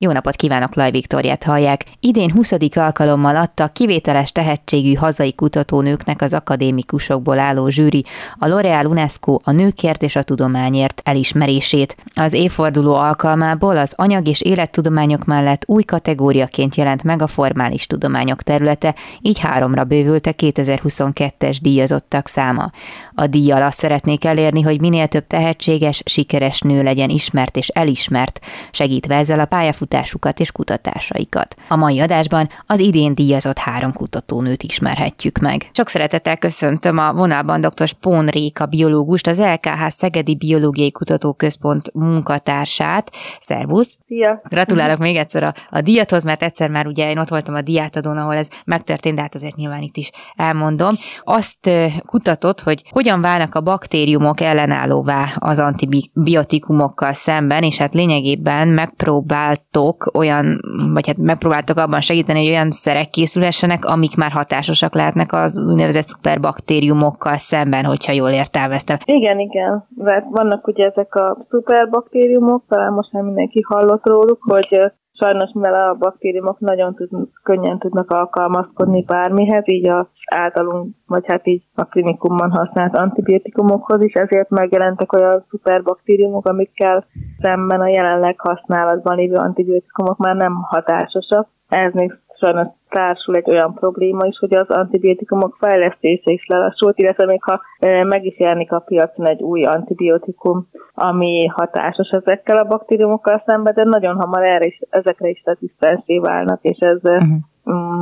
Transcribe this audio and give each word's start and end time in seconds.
Jó 0.00 0.12
napot 0.12 0.36
kívánok, 0.36 0.74
Laj 0.74 0.90
Viktoriát 0.90 1.44
hallják. 1.44 1.84
Idén 2.00 2.32
20. 2.32 2.52
alkalommal 2.74 3.36
adta 3.36 3.68
kivételes 3.68 4.32
tehetségű 4.32 4.94
hazai 4.94 5.34
kutatónőknek 5.34 6.22
az 6.22 6.32
akadémikusokból 6.32 7.38
álló 7.38 7.68
zsűri 7.68 8.04
a 8.38 8.46
L'Oréal 8.46 8.90
UNESCO 8.90 9.36
a 9.44 9.50
nőkért 9.50 10.02
és 10.02 10.16
a 10.16 10.22
tudományért 10.22 11.00
elismerését. 11.04 11.96
Az 12.14 12.32
évforduló 12.32 12.94
alkalmából 12.94 13.76
az 13.76 13.92
anyag 13.96 14.28
és 14.28 14.40
élettudományok 14.40 15.24
mellett 15.24 15.62
új 15.66 15.82
kategóriaként 15.82 16.76
jelent 16.76 17.02
meg 17.02 17.22
a 17.22 17.26
formális 17.26 17.86
tudományok 17.86 18.42
területe, 18.42 18.94
így 19.20 19.38
háromra 19.38 19.84
bővült 19.84 20.26
a 20.26 20.32
2022-es 20.32 21.56
díjazottak 21.62 22.26
száma. 22.26 22.70
A 23.14 23.26
díjjal 23.26 23.62
azt 23.62 23.78
szeretnék 23.78 24.24
elérni, 24.24 24.62
hogy 24.62 24.80
minél 24.80 25.06
több 25.06 25.26
tehetséges, 25.26 26.02
sikeres 26.04 26.60
nő 26.60 26.82
legyen 26.82 27.08
ismert 27.08 27.56
és 27.56 27.68
elismert, 27.68 28.40
segítve 28.70 29.14
ezzel 29.14 29.40
a 29.40 29.44
pályafut 29.44 29.86
pályafutásukat 29.88 30.40
és 30.40 30.52
kutatásaikat. 30.52 31.54
A 31.68 31.76
mai 31.76 32.00
adásban 32.00 32.48
az 32.66 32.78
idén 32.80 33.14
díjazott 33.14 33.58
három 33.58 33.92
kutatónőt 33.92 34.62
ismerhetjük 34.62 35.38
meg. 35.38 35.68
Sok 35.72 35.88
szeretettel 35.88 36.36
köszöntöm 36.36 36.98
a 36.98 37.12
vonalban 37.12 37.60
dr. 37.60 37.88
Spón 37.88 38.26
Réka 38.26 38.66
biológust, 38.66 39.26
az 39.26 39.40
LKH 39.40 39.86
Szegedi 39.86 40.36
Biológiai 40.36 40.90
Kutatóközpont 40.90 41.94
munkatársát. 41.94 43.10
Szervusz! 43.40 43.98
Szia! 44.06 44.40
Gratulálok 44.48 44.98
még 44.98 45.16
egyszer 45.16 45.42
a, 45.42 45.54
a 45.70 45.80
díjathoz, 45.80 46.24
mert 46.24 46.42
egyszer 46.42 46.70
már 46.70 46.86
ugye 46.86 47.10
én 47.10 47.18
ott 47.18 47.28
voltam 47.28 47.54
a 47.54 47.62
diátadón, 47.62 48.16
ahol 48.16 48.34
ez 48.34 48.48
megtörtént, 48.64 49.16
de 49.16 49.20
hát 49.20 49.34
azért 49.34 49.56
nyilván 49.56 49.82
itt 49.82 49.96
is 49.96 50.10
elmondom. 50.36 50.94
Azt 51.24 51.70
kutatott, 52.06 52.60
hogy 52.60 52.82
hogyan 52.90 53.20
válnak 53.20 53.54
a 53.54 53.60
baktériumok 53.60 54.40
ellenállóvá 54.40 55.26
az 55.38 55.58
antibiotikumokkal 55.58 57.12
szemben, 57.12 57.62
és 57.62 57.78
hát 57.78 57.94
lényegében 57.94 58.68
megpróbált 58.68 59.62
próbáltok 59.78 60.16
olyan, 60.18 60.60
vagy 60.92 61.06
hát 61.06 61.16
megpróbáltok 61.16 61.76
abban 61.76 62.00
segíteni, 62.00 62.38
hogy 62.38 62.48
olyan 62.48 62.70
szerek 62.70 63.10
készülhessenek, 63.10 63.84
amik 63.84 64.16
már 64.16 64.30
hatásosak 64.30 64.94
lehetnek 64.94 65.32
az 65.32 65.60
úgynevezett 65.70 66.02
szuperbaktériumokkal 66.02 67.36
szemben, 67.36 67.84
hogyha 67.84 68.12
jól 68.12 68.30
értelmeztem. 68.30 68.96
Igen, 69.04 69.38
igen. 69.38 69.86
Mert 69.96 70.24
vannak 70.30 70.66
ugye 70.66 70.84
ezek 70.84 71.14
a 71.14 71.36
szuperbaktériumok, 71.50 72.64
talán 72.68 72.92
most 72.92 73.12
már 73.12 73.22
mindenki 73.22 73.60
hallott 73.68 74.06
róluk, 74.06 74.38
hogy 74.40 74.92
Sajnos, 75.20 75.50
mivel 75.54 75.74
a 75.74 75.94
baktériumok 75.94 76.58
nagyon 76.58 76.94
tud, 76.94 77.08
könnyen 77.42 77.78
tudnak 77.78 78.10
alkalmazkodni 78.10 79.04
bármihez, 79.04 79.62
így 79.66 79.88
az 79.88 80.06
általunk, 80.34 80.94
vagy 81.06 81.24
hát 81.26 81.46
így 81.46 81.62
a 81.74 81.84
klinikumban 81.84 82.50
használt 82.50 82.96
antibiotikumokhoz 82.96 84.02
is, 84.02 84.12
ezért 84.12 84.50
megjelentek 84.50 85.12
olyan 85.12 85.44
szuperbaktériumok, 85.50 86.46
amikkel 86.46 87.06
szemben 87.40 87.80
a 87.80 87.88
jelenleg 87.88 88.40
használatban 88.40 89.16
lévő 89.16 89.34
antibiotikumok 89.34 90.16
már 90.16 90.36
nem 90.36 90.54
hatásosak. 90.62 91.48
Ez 91.68 91.92
még 91.92 92.18
sajnos 92.38 92.66
társul 92.88 93.36
egy 93.36 93.50
olyan 93.50 93.74
probléma 93.74 94.26
is, 94.26 94.38
hogy 94.38 94.54
az 94.54 94.68
antibiotikumok 94.68 95.56
fejlesztése 95.60 96.30
is 96.32 96.46
lelassult, 96.46 96.98
illetve 96.98 97.26
még 97.26 97.42
ha 97.42 97.60
meg 98.04 98.24
is 98.24 98.38
jelenik 98.38 98.72
a 98.72 98.78
piacon 98.78 99.28
egy 99.28 99.42
új 99.42 99.62
antibiotikum, 99.62 100.68
ami 100.94 101.46
hatásos 101.46 102.08
ezekkel 102.08 102.58
a 102.58 102.64
baktériumokkal 102.64 103.42
szemben, 103.46 103.74
de 103.74 103.84
nagyon 103.84 104.16
hamar 104.16 104.42
erre 104.42 104.66
is, 104.66 104.78
ezekre 104.90 105.28
is 105.28 105.42
rezisztensé 105.44 106.18
válnak, 106.18 106.62
és 106.62 106.78
ez 106.78 106.98
uh-huh 107.02 107.38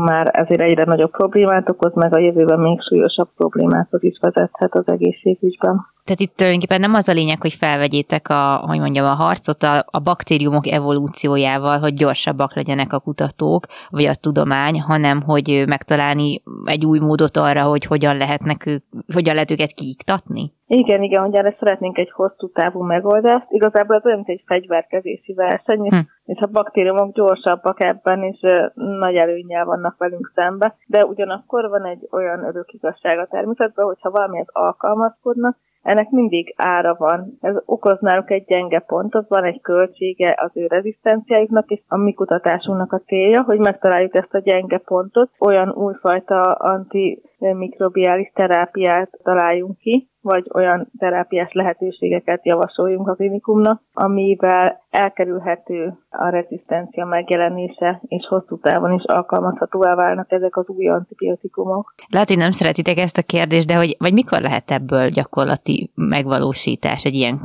már 0.05 0.31
ezért 0.33 0.61
egyre 0.61 0.85
nagyobb 0.85 1.11
problémát 1.11 1.71
okoz, 1.71 1.95
meg 1.95 2.15
a 2.15 2.19
jövőben 2.19 2.61
még 2.61 2.81
súlyosabb 2.83 3.29
problémákhoz 3.37 4.03
is 4.03 4.19
vezethet 4.21 4.75
az 4.75 4.89
egészségügyben. 4.89 5.95
Tehát 6.05 6.21
itt 6.21 6.37
tulajdonképpen 6.37 6.81
nem 6.81 6.95
az 6.95 7.09
a 7.09 7.13
lényeg, 7.13 7.41
hogy 7.41 7.53
felvegyétek 7.53 8.29
a, 8.29 8.57
hogy 8.67 8.79
mondjam, 8.79 9.07
a 9.07 9.15
harcot 9.15 9.63
a, 9.63 9.85
a 9.91 9.99
baktériumok 9.99 10.67
evolúciójával, 10.67 11.79
hogy 11.79 11.95
gyorsabbak 11.95 12.55
legyenek 12.55 12.93
a 12.93 12.99
kutatók, 12.99 13.67
vagy 13.91 14.05
a 14.05 14.15
tudomány, 14.15 14.81
hanem 14.81 15.23
hogy 15.23 15.65
megtalálni 15.67 16.43
egy 16.65 16.85
új 16.85 16.99
módot 16.99 17.37
arra, 17.37 17.63
hogy 17.63 17.85
hogyan 17.85 18.17
lehetnek 18.17 18.67
ők, 18.67 18.83
hogyan 19.15 19.35
lehet 19.35 19.51
őket 19.51 19.73
kiiktatni? 19.73 20.53
Igen, 20.67 21.03
igen, 21.03 21.23
hogy 21.23 21.35
erre 21.35 21.57
szeretnénk 21.59 21.99
egy 21.99 22.11
hosszú 22.11 22.51
távú 22.53 22.83
megoldást. 22.83 23.47
Igazából 23.49 23.97
ez 23.97 24.05
olyan, 24.05 24.17
mint 24.17 24.39
egy 24.39 24.43
fegyverkezési 24.47 25.33
verseny, 25.33 25.89
hm. 25.89 25.99
És 26.27 26.41
a 26.41 26.51
baktériumok 26.53 27.13
gyorsabbak 27.13 27.85
ebben, 27.85 28.23
és 28.23 28.41
nagy 28.75 29.15
előnyel 29.15 29.65
vannak 29.65 29.99
velünk 29.99 30.33
szembe, 30.35 30.75
de 30.87 31.05
ugyanakkor 31.05 31.69
van 31.69 31.85
egy 31.85 32.09
olyan 32.11 32.45
örök 32.45 32.73
igazság 32.73 33.19
a 33.19 33.27
természetben, 33.27 33.87
hogyha 33.87 34.11
valamihez 34.11 34.49
alkalmazkodnak, 34.53 35.57
ennek 35.87 36.11
mindig 36.11 36.55
ára 36.57 36.95
van. 36.99 37.39
Ez 37.41 37.55
okoz 37.65 38.01
náluk 38.01 38.31
egy 38.31 38.45
gyenge 38.45 38.79
pontot, 38.79 39.29
van 39.29 39.45
egy 39.45 39.61
költsége 39.61 40.35
az 40.39 40.51
ő 40.55 40.67
rezisztenciájuknak, 40.67 41.71
és 41.71 41.81
a 41.89 41.97
mi 41.97 42.13
kutatásunknak 42.13 42.93
a 42.93 43.03
célja, 43.07 43.43
hogy 43.43 43.59
megtaláljuk 43.59 44.15
ezt 44.15 44.35
a 44.35 44.39
gyenge 44.39 44.79
pontot, 44.79 45.31
olyan 45.39 45.71
újfajta 45.71 46.41
antimikrobiális 46.43 48.31
terápiát 48.35 49.11
találjunk 49.23 49.77
ki, 49.79 50.09
vagy 50.27 50.47
olyan 50.55 50.91
terápiás 50.99 51.53
lehetőségeket 51.53 52.47
javasoljunk 52.47 53.09
a 53.09 53.15
klinikumnak, 53.15 53.81
amivel 53.93 54.85
elkerülhető 54.91 55.99
a 56.11 56.29
rezisztencia 56.29 57.05
megjelenése, 57.05 58.01
és 58.07 58.27
hosszú 58.29 58.59
távon 58.59 58.93
is 58.93 59.03
alkalmazhatóvá 59.07 59.95
válnak 59.95 60.33
ezek 60.33 60.57
az 60.57 60.69
új 60.69 60.89
antibiotikumok. 60.89 61.95
Lehet, 62.09 62.29
hogy 62.29 62.37
nem 62.37 62.51
szeretitek 62.51 62.99
ezt 62.99 63.19
a 63.19 63.23
kérdést, 63.23 63.67
de 63.67 63.77
hogy, 63.77 63.97
vagy 63.99 64.13
mikor 64.13 64.41
lehet 64.41 64.71
ebből 64.71 65.09
gyakorlati 65.09 65.91
megvalósítás 65.95 67.05
egy 67.05 67.15
ilyen 67.15 67.39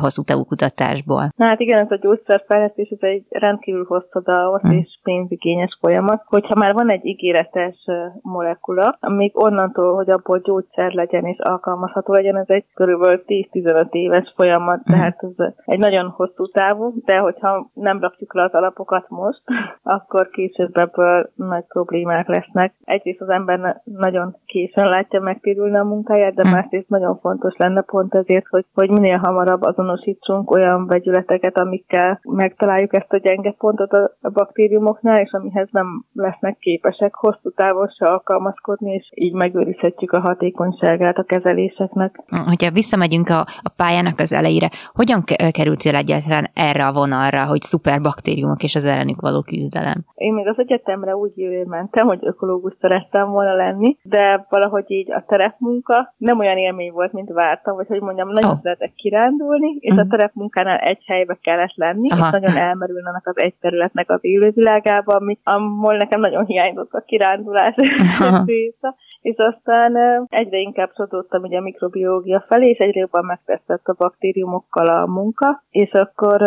hosszú 0.00 0.22
távú 0.22 0.44
kutatásból? 0.44 1.32
Na, 1.36 1.46
hát 1.46 1.60
igen, 1.60 1.78
ez 1.78 1.90
a 1.90 1.98
gyógyszerfejlesztés 2.00 2.88
ez 2.88 2.98
egy 3.00 3.24
rendkívül 3.28 3.84
hosszadalmas 3.88 4.60
hmm. 4.60 4.72
és 4.72 4.98
pénzigényes 5.02 5.78
folyamat. 5.80 6.22
Hogyha 6.26 6.54
már 6.54 6.72
van 6.72 6.90
egy 6.90 7.06
ígéretes 7.06 7.84
molekula, 8.22 8.98
még 9.08 9.30
onnantól, 9.34 9.94
hogy 9.94 10.10
abból 10.10 10.38
gyógyszer 10.38 10.92
legyen 10.92 11.24
és 11.24 11.38
alkalmazható 11.38 12.12
legyen, 12.12 12.27
ez 12.36 12.48
egy 12.48 12.64
körülbelül 12.74 13.22
10-15 13.26 13.90
éves 13.90 14.32
folyamat, 14.36 14.80
hmm. 14.84 14.98
tehát 14.98 15.22
ez 15.22 15.46
egy 15.64 15.78
nagyon 15.78 16.08
hosszú 16.08 16.46
távú, 16.46 16.92
de 17.04 17.18
hogyha 17.18 17.70
nem 17.74 18.00
rakjuk 18.00 18.34
le 18.34 18.42
az 18.42 18.52
alapokat 18.52 19.08
most, 19.08 19.40
akkor 19.82 20.28
később 20.28 20.76
ebből 20.76 21.30
nagy 21.34 21.64
problémák 21.68 22.28
lesznek. 22.28 22.74
Egyrészt 22.84 23.20
az 23.20 23.28
ember 23.28 23.80
nagyon 23.84 24.36
későn 24.46 24.88
látja 24.88 25.20
megtérülni 25.20 25.76
a 25.76 25.84
munkáját, 25.84 26.34
de 26.34 26.48
hm. 26.48 26.54
másrészt 26.54 26.88
nagyon 26.88 27.18
fontos 27.18 27.54
lenne 27.56 27.82
pont 27.82 28.14
ezért, 28.14 28.46
hogy, 28.46 28.64
hogy 28.74 28.90
minél 28.90 29.16
hamarabb 29.16 29.62
azonosítsunk 29.62 30.50
olyan 30.50 30.86
vegyületeket, 30.86 31.58
amikkel 31.58 32.20
megtaláljuk 32.22 32.96
ezt 32.96 33.12
a 33.12 33.16
gyenge 33.16 33.54
pontot 33.58 33.92
a, 33.92 34.10
a 34.20 34.30
baktériumoknál, 34.30 35.20
és 35.20 35.30
amihez 35.32 35.68
nem 35.70 36.04
lesznek 36.12 36.58
képesek 36.58 37.14
hosszú 37.14 37.50
távon 37.50 37.88
se 37.88 38.06
alkalmazkodni, 38.06 38.92
és 38.92 39.10
így 39.14 39.32
megőrizhetjük 39.32 40.12
a 40.12 40.20
hatékonyságát 40.20 41.18
a 41.18 41.22
kezeléseknek. 41.22 42.17
Hogyha 42.46 42.70
visszamegyünk 42.70 43.28
a, 43.28 43.40
a 43.40 43.72
pályának 43.76 44.18
az 44.18 44.32
elejére, 44.32 44.68
hogyan 44.92 45.24
kerültél 45.50 45.94
egyáltalán 45.94 46.50
erre 46.54 46.86
a 46.86 46.92
vonalra, 46.92 47.46
hogy 47.46 47.60
szuperbaktériumok 47.60 48.62
és 48.62 48.74
az 48.74 48.84
ellenük 48.84 49.20
való 49.20 49.42
küzdelem? 49.42 50.04
Én 50.14 50.32
még 50.32 50.48
az 50.48 50.58
egyetemre 50.58 51.16
úgy 51.16 51.32
mentem, 51.66 52.06
hogy 52.06 52.18
ökológus 52.22 52.72
szerettem 52.80 53.30
volna 53.30 53.54
lenni, 53.54 53.96
de 54.02 54.46
valahogy 54.48 54.84
így 54.90 55.12
a 55.12 55.24
terepmunka 55.26 56.14
nem 56.16 56.38
olyan 56.38 56.56
élmény 56.56 56.92
volt, 56.92 57.12
mint 57.12 57.32
vártam, 57.32 57.76
vagy 57.76 57.86
hogy 57.86 58.00
mondjam, 58.00 58.28
nagyon 58.32 58.50
oh. 58.50 58.60
szeretek 58.62 58.92
kirándulni, 58.94 59.76
és 59.80 59.90
uh-huh. 59.90 59.98
a 59.98 60.02
mhm. 60.02 60.10
terepmunkánál 60.10 60.78
egy 60.78 61.02
helybe 61.06 61.38
kellett 61.42 61.74
lenni, 61.74 62.10
Aha. 62.10 62.26
és 62.26 62.32
nagyon 62.32 62.56
elmerülnek 62.56 63.26
az 63.26 63.38
egy 63.38 63.54
területnek 63.60 64.10
az 64.10 64.18
élővilágába, 64.20 65.12
ami, 65.12 65.38
ahol 65.42 65.96
nekem 65.96 66.20
nagyon 66.20 66.44
hiányzott 66.44 66.92
a 66.92 67.02
kirándulás 67.06 67.74
része 68.44 68.94
és 69.28 69.36
aztán 69.36 69.96
egyre 70.28 70.58
inkább 70.58 70.92
csodoltam 70.96 71.42
ugye 71.42 71.58
a 71.58 71.60
mikrobiológia 71.60 72.44
felé, 72.48 72.68
és 72.68 72.78
egyre 72.78 73.00
jobban 73.00 73.24
megtesztett 73.24 73.86
a 73.86 73.94
baktériumokkal 73.98 74.86
a 74.86 75.06
munka, 75.06 75.62
és 75.70 75.90
akkor 75.90 76.40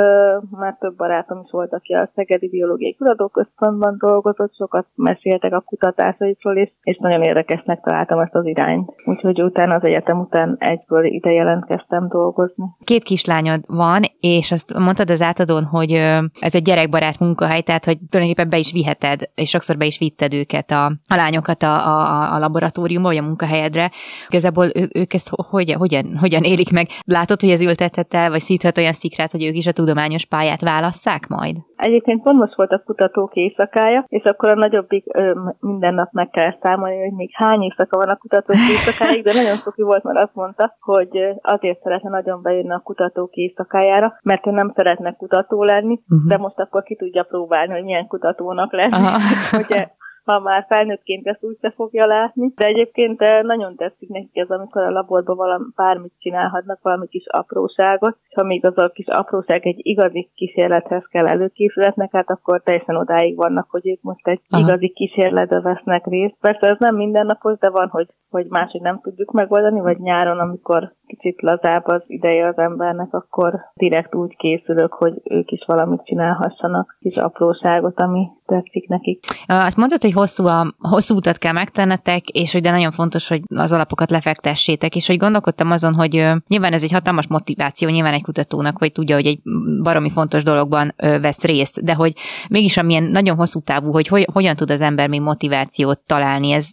már 0.52 0.78
több 0.80 0.96
barátom 0.96 1.42
is 1.44 1.52
volt, 1.52 1.74
aki 1.74 1.94
a 1.94 2.10
Szegedi 2.16 2.50
Biológiai 2.50 2.96
Kutatóközpontban 2.96 3.96
dolgozott, 3.98 4.56
sokat 4.56 4.86
meséltek 4.96 5.54
a 5.54 5.64
kutatásaikról, 5.66 6.58
és, 6.58 6.70
és 6.84 6.98
nagyon 6.98 7.22
érdekesnek 7.22 7.82
találtam 7.82 8.20
ezt 8.20 8.36
az 8.36 8.46
irányt. 8.46 8.92
Úgyhogy 9.06 9.42
utána 9.42 9.76
az 9.76 9.84
egyetem 9.84 10.20
után 10.20 10.56
egyből 10.60 11.06
ide 11.06 11.32
jelentkeztem 11.32 12.08
dolgozni. 12.08 12.66
Két 12.84 13.04
kislányod 13.04 13.62
van, 13.68 14.02
és 14.20 14.52
azt 14.52 14.78
mondtad 14.78 15.10
az 15.10 15.22
átadón, 15.22 15.64
hogy 15.64 15.92
ez 16.40 16.56
egy 16.56 16.64
gyerekbarát 16.64 17.20
munkahely, 17.20 17.62
tehát 17.62 17.86
hogy 17.86 17.98
tulajdonképpen 18.10 18.50
be 18.50 18.58
is 18.58 18.72
viheted, 18.72 19.30
és 19.36 19.50
sokszor 19.50 19.78
be 19.78 19.86
is 19.86 19.98
vitted 19.98 20.34
őket, 20.34 20.72
a, 20.72 20.86
a 20.86 21.16
lányokat 21.16 21.64
a, 21.64 21.74
a, 21.74 22.34
a 22.34 22.38
laboratóriumba, 22.38 22.71
laboratóriumba, 22.72 23.08
vagy 23.08 23.18
a 23.18 23.22
munkahelyedre. 23.22 23.92
Igazából 24.28 24.66
ő, 24.66 24.90
ők 24.94 25.14
ezt 25.14 25.30
hogyan, 25.50 25.78
hogyan, 25.78 26.18
hogyan 26.20 26.44
élik 26.44 26.72
meg? 26.72 26.88
Látod, 27.06 27.42
hogy 27.42 27.50
ez 27.50 27.62
ültethet 27.62 28.14
el, 28.14 28.30
vagy 28.30 28.40
szíthet 28.40 28.78
olyan 28.78 28.92
szikrát, 28.92 29.32
hogy 29.32 29.44
ők 29.44 29.56
is 29.56 29.68
a 29.68 29.72
tudományos 29.72 30.26
pályát 30.26 30.62
válasszák 30.62 31.28
majd? 31.28 31.56
Egyébként 31.76 32.24
pont 32.24 32.38
most 32.38 32.56
volt 32.56 32.72
a 32.72 32.84
kutatók 32.86 33.34
éjszakája, 33.34 34.06
és 34.08 34.24
akkor 34.24 34.50
a 34.50 34.56
nagyobbik 34.56 35.06
ö, 35.14 35.32
minden 35.60 35.94
nap 35.94 36.12
meg 36.12 36.30
kell 36.30 36.56
számolni, 36.62 37.00
hogy 37.00 37.14
még 37.14 37.30
hány 37.34 37.62
éjszaka 37.62 37.98
van 37.98 38.10
a 38.10 38.16
kutatók 38.16 38.56
éjszakáig, 38.70 39.24
de 39.24 39.34
nagyon 39.34 39.56
szoki 39.56 39.82
volt, 39.82 40.04
mert 40.04 40.24
azt 40.24 40.36
mondta, 40.36 40.76
hogy 40.80 41.10
azért 41.42 41.82
szeretne 41.82 42.10
nagyon 42.10 42.42
bejönni 42.42 42.72
a 42.72 42.82
kutatók 42.84 43.34
éjszakájára, 43.34 44.20
mert 44.24 44.48
ő 44.48 44.52
nem 44.52 44.74
szeretne 44.76 45.12
kutató 45.12 45.64
lenni, 45.64 46.00
uh-huh. 46.10 46.28
de 46.28 46.38
most 46.38 46.60
akkor 46.60 46.84
ki 46.84 46.96
tudja 46.96 47.24
próbálni, 47.24 47.74
hogy 47.74 47.84
milyen 47.84 48.08
kutatónak 48.08 48.74
lenni. 48.74 49.08
hogy 49.52 49.76
ha 50.24 50.40
már 50.40 50.66
felnőttként 50.70 51.28
ezt 51.28 51.44
úgy 51.44 51.58
se 51.62 51.72
fogja 51.76 52.06
látni. 52.06 52.52
De 52.56 52.68
egyébként 52.68 53.22
eh, 53.22 53.44
nagyon 53.44 53.76
tetszik 53.76 54.10
nekik 54.10 54.38
ez, 54.38 54.50
amikor 54.50 54.82
a 54.82 54.90
laborban 54.90 55.36
valami, 55.36 55.66
bármit 55.76 56.14
csinálhatnak, 56.20 56.80
valami 56.82 57.08
kis 57.08 57.26
apróságot, 57.28 58.18
és 58.28 58.34
ha 58.36 58.44
még 58.44 58.66
az 58.66 58.78
a 58.78 58.90
kis 58.90 59.08
apróság 59.08 59.66
egy 59.66 59.80
igazi 59.82 60.30
kísérlethez 60.36 61.06
kell 61.06 61.28
előkészületnek, 61.28 62.12
hát 62.12 62.30
akkor 62.30 62.62
teljesen 62.62 62.96
odáig 62.96 63.36
vannak, 63.36 63.70
hogy 63.70 63.88
ők 63.88 64.02
most 64.02 64.28
egy 64.28 64.42
Aha. 64.50 64.64
igazi 64.64 64.90
kísérletbe 64.90 65.62
vesznek 65.62 66.06
részt. 66.06 66.36
Persze 66.42 66.68
ez 66.68 66.78
nem 66.80 66.96
mindennapos, 66.96 67.58
de 67.58 67.70
van, 67.70 67.88
hogy, 67.88 68.08
hogy 68.32 68.46
máshogy 68.50 68.82
nem 68.82 69.00
tudjuk 69.02 69.32
megoldani, 69.32 69.80
vagy 69.80 70.00
nyáron, 70.00 70.40
amikor 70.40 70.94
kicsit 71.06 71.42
lazább 71.42 71.88
az 71.88 72.02
ideje 72.08 72.48
az 72.48 72.58
embernek, 72.58 73.14
akkor 73.14 73.60
direkt 73.74 74.16
úgy 74.16 74.36
készülök, 74.36 74.94
hogy 74.94 75.22
ők 75.24 75.52
is 75.52 75.64
valamit 75.66 76.06
csinálhassanak, 76.06 76.98
kis 77.00 77.16
apróságot, 77.16 78.00
ami 78.00 78.28
tetszik 78.46 78.88
nekik. 78.88 79.24
Azt 79.46 79.78
mondtad, 79.78 80.02
hogy 80.02 80.14
hosszú, 80.14 80.46
a, 80.46 80.74
hosszú 80.80 81.16
utat 81.16 81.38
kell 81.38 81.52
megtennetek, 81.52 82.28
és 82.30 82.52
hogy 82.52 82.62
de 82.62 82.72
nagyon 82.72 82.92
fontos, 82.92 83.28
hogy 83.28 83.42
az 83.56 83.72
alapokat 83.72 84.10
lefektessétek, 84.10 84.96
és 84.96 85.08
hogy 85.08 85.18
gondolkodtam 85.18 85.72
azon, 85.72 85.94
hogy 85.94 86.12
nyilván 86.48 86.74
ez 86.74 86.84
egy 86.84 86.92
hatalmas 86.92 87.28
motiváció, 87.28 87.90
nyilván 87.90 88.14
egy 88.14 88.24
kutatónak, 88.24 88.78
hogy 88.78 88.92
tudja, 88.92 89.16
hogy 89.16 89.26
egy 89.26 89.40
baromi 89.84 90.10
fontos 90.10 90.44
dologban 90.44 90.94
vesz 90.98 91.44
részt, 91.44 91.84
de 91.84 91.94
hogy 91.94 92.14
mégis 92.50 92.78
amilyen 92.78 93.04
nagyon 93.04 93.36
hosszú 93.36 93.60
távú, 93.60 93.92
hogy, 93.92 94.08
hogy 94.08 94.28
hogyan 94.34 94.56
tud 94.56 94.72
az 94.72 94.82
ember 94.82 95.10
még 95.10 95.22
motivációt 95.22 96.00
találni, 96.00 96.52
ez 96.52 96.72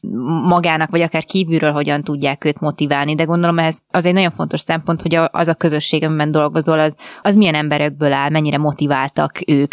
magának, 0.48 0.90
vagy 0.90 1.00
akár 1.00 1.24
kívülről 1.48 1.72
hogyan 1.72 2.02
tudják 2.02 2.44
őt 2.44 2.60
motiválni, 2.60 3.14
de 3.14 3.24
gondolom 3.24 3.58
ez 3.58 3.78
az 3.90 4.06
egy 4.06 4.12
nagyon 4.12 4.30
fontos 4.30 4.60
szempont, 4.60 5.02
hogy 5.02 5.14
az 5.30 5.48
a 5.48 5.54
közösség, 5.54 6.04
amiben 6.04 6.30
dolgozol, 6.30 6.78
az, 6.78 6.96
az 7.22 7.34
milyen 7.36 7.54
emberekből 7.54 8.12
áll, 8.12 8.30
mennyire 8.30 8.58
motiváltak 8.58 9.32
ők, 9.46 9.72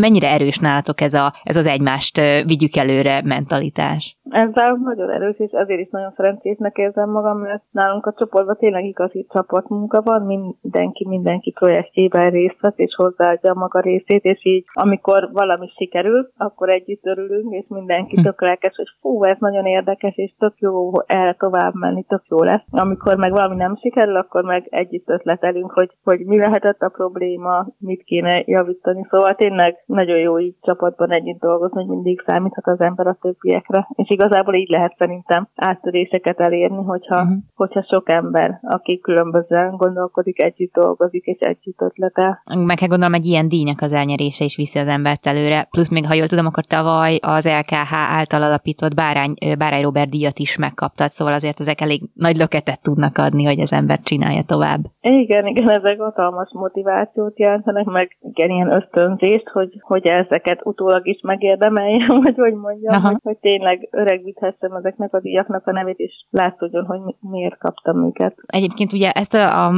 mennyire 0.00 0.30
erős 0.30 0.58
nálatok 0.58 1.00
ez, 1.00 1.14
a, 1.14 1.32
ez 1.42 1.56
az 1.56 1.66
egymást 1.66 2.20
vigyük 2.46 2.76
előre 2.76 3.20
mentalitás. 3.24 4.16
Ez 4.30 4.48
nagyon 4.84 5.10
erős, 5.10 5.38
és 5.38 5.50
ezért 5.50 5.80
is 5.80 5.88
nagyon 5.90 6.12
szerencsésnek 6.16 6.76
érzem 6.76 7.10
magam, 7.10 7.38
mert 7.38 7.62
nálunk 7.70 8.06
a 8.06 8.14
csoportban 8.18 8.56
tényleg 8.56 8.84
igazi 8.84 9.26
csapatmunka 9.32 10.02
van, 10.02 10.22
mindenki 10.22 11.06
mindenki 11.08 11.50
projektjében 11.50 12.30
részt 12.30 12.60
vesz, 12.60 12.76
és 12.76 12.94
hozzáadja 12.94 13.50
a 13.52 13.58
maga 13.58 13.80
részét, 13.80 14.24
és 14.24 14.44
így 14.44 14.64
amikor 14.72 15.28
valami 15.32 15.68
sikerül, 15.76 16.30
akkor 16.36 16.72
együtt 16.72 17.06
örülünk, 17.06 17.52
és 17.54 17.64
mindenki 17.68 18.16
hm. 18.16 18.22
tök 18.22 18.40
lelkes, 18.40 18.76
hogy 18.76 18.88
fú, 19.00 19.24
ez 19.24 19.36
nagyon 19.38 19.66
érdekes, 19.66 20.16
és 20.16 20.32
tök 20.38 20.54
jó 20.58 20.90
erre 21.12 21.34
tovább 21.38 21.74
menni, 21.74 22.04
tök 22.08 22.22
jó 22.28 22.42
lesz. 22.42 22.64
Amikor 22.70 23.16
meg 23.16 23.30
valami 23.30 23.56
nem 23.56 23.76
sikerül, 23.76 24.16
akkor 24.16 24.42
meg 24.44 24.66
együtt 24.70 25.08
ötletelünk, 25.08 25.72
hogy, 25.72 25.90
hogy 26.04 26.20
mi 26.24 26.38
lehetett 26.38 26.80
a 26.80 26.88
probléma, 26.88 27.66
mit 27.78 28.02
kéne 28.02 28.42
javítani. 28.46 29.06
Szóval 29.10 29.34
tényleg 29.34 29.82
nagyon 29.86 30.18
jó 30.18 30.38
így 30.38 30.56
csapatban 30.60 31.10
együtt 31.10 31.40
dolgozni, 31.40 31.80
hogy 31.80 31.90
mindig 31.94 32.22
számíthat 32.26 32.66
az 32.66 32.80
ember 32.80 33.06
a 33.06 33.18
többiekre. 33.20 33.88
És 33.94 34.10
igazából 34.10 34.54
így 34.54 34.68
lehet 34.68 34.94
szerintem 34.98 35.48
áttöréseket 35.54 36.40
elérni, 36.40 36.84
hogyha, 36.84 37.20
uh-huh. 37.20 37.36
hogyha 37.54 37.86
sok 37.90 38.10
ember, 38.10 38.58
aki 38.62 39.00
különbözően 39.00 39.76
gondolkodik, 39.76 40.42
együtt 40.42 40.72
dolgozik 40.72 41.24
és 41.24 41.38
együtt 41.38 41.80
ötletel. 41.80 42.42
Meg 42.56 42.76
kell 42.76 42.88
gondolom, 42.88 43.14
egy 43.14 43.26
ilyen 43.26 43.48
díjnak 43.48 43.80
az 43.80 43.92
elnyerése 43.92 44.44
is 44.44 44.56
viszi 44.56 44.78
az 44.78 44.88
embert 44.88 45.26
előre. 45.26 45.66
Plusz 45.70 45.90
még, 45.90 46.06
ha 46.06 46.14
jól 46.14 46.26
tudom, 46.26 46.46
akkor 46.46 46.64
tavaly 46.64 47.18
az 47.22 47.46
LKH 47.46 47.92
által 47.92 48.42
alapított 48.42 48.94
Bárány, 48.94 49.34
Bárány 49.58 49.82
Robert 49.82 50.10
díjat 50.10 50.38
is 50.38 50.56
megkaptad, 51.02 51.08
szóval 51.08 51.34
azért 51.34 51.60
ezek 51.60 51.80
elég 51.80 52.00
nagy 52.14 52.36
löketet 52.36 52.82
tudnak 52.82 53.18
adni, 53.18 53.44
hogy 53.44 53.60
az 53.60 53.72
ember 53.72 54.00
csinálja 54.02 54.42
tovább. 54.46 54.80
Igen, 55.00 55.46
igen, 55.46 55.70
ezek 55.70 56.00
hatalmas 56.00 56.50
motivációt 56.52 57.38
jelentenek, 57.38 57.84
meg 57.84 58.16
igen, 58.20 58.50
ilyen 58.50 58.74
ösztönzést, 58.74 59.48
hogy, 59.48 59.70
hogy 59.80 60.06
ezeket 60.06 60.60
utólag 60.64 61.06
is 61.06 61.20
megérdemeljem, 61.22 62.20
vagy 62.24 62.36
hogy 62.36 62.54
mondjam, 62.54 63.02
hogy, 63.02 63.16
hogy 63.22 63.36
tényleg 63.36 63.88
öregbíthessem 63.90 64.72
ezeknek 64.72 65.14
a 65.14 65.20
díjaknak 65.20 65.66
a 65.66 65.72
nevét, 65.72 65.98
és 65.98 66.12
látszódjon, 66.30 66.84
hogy 66.84 67.00
miért 67.20 67.58
kaptam 67.58 68.06
őket. 68.06 68.34
Egyébként 68.46 68.92
ugye 68.92 69.10
ezt 69.10 69.34
a, 69.34 69.66
a, 69.66 69.72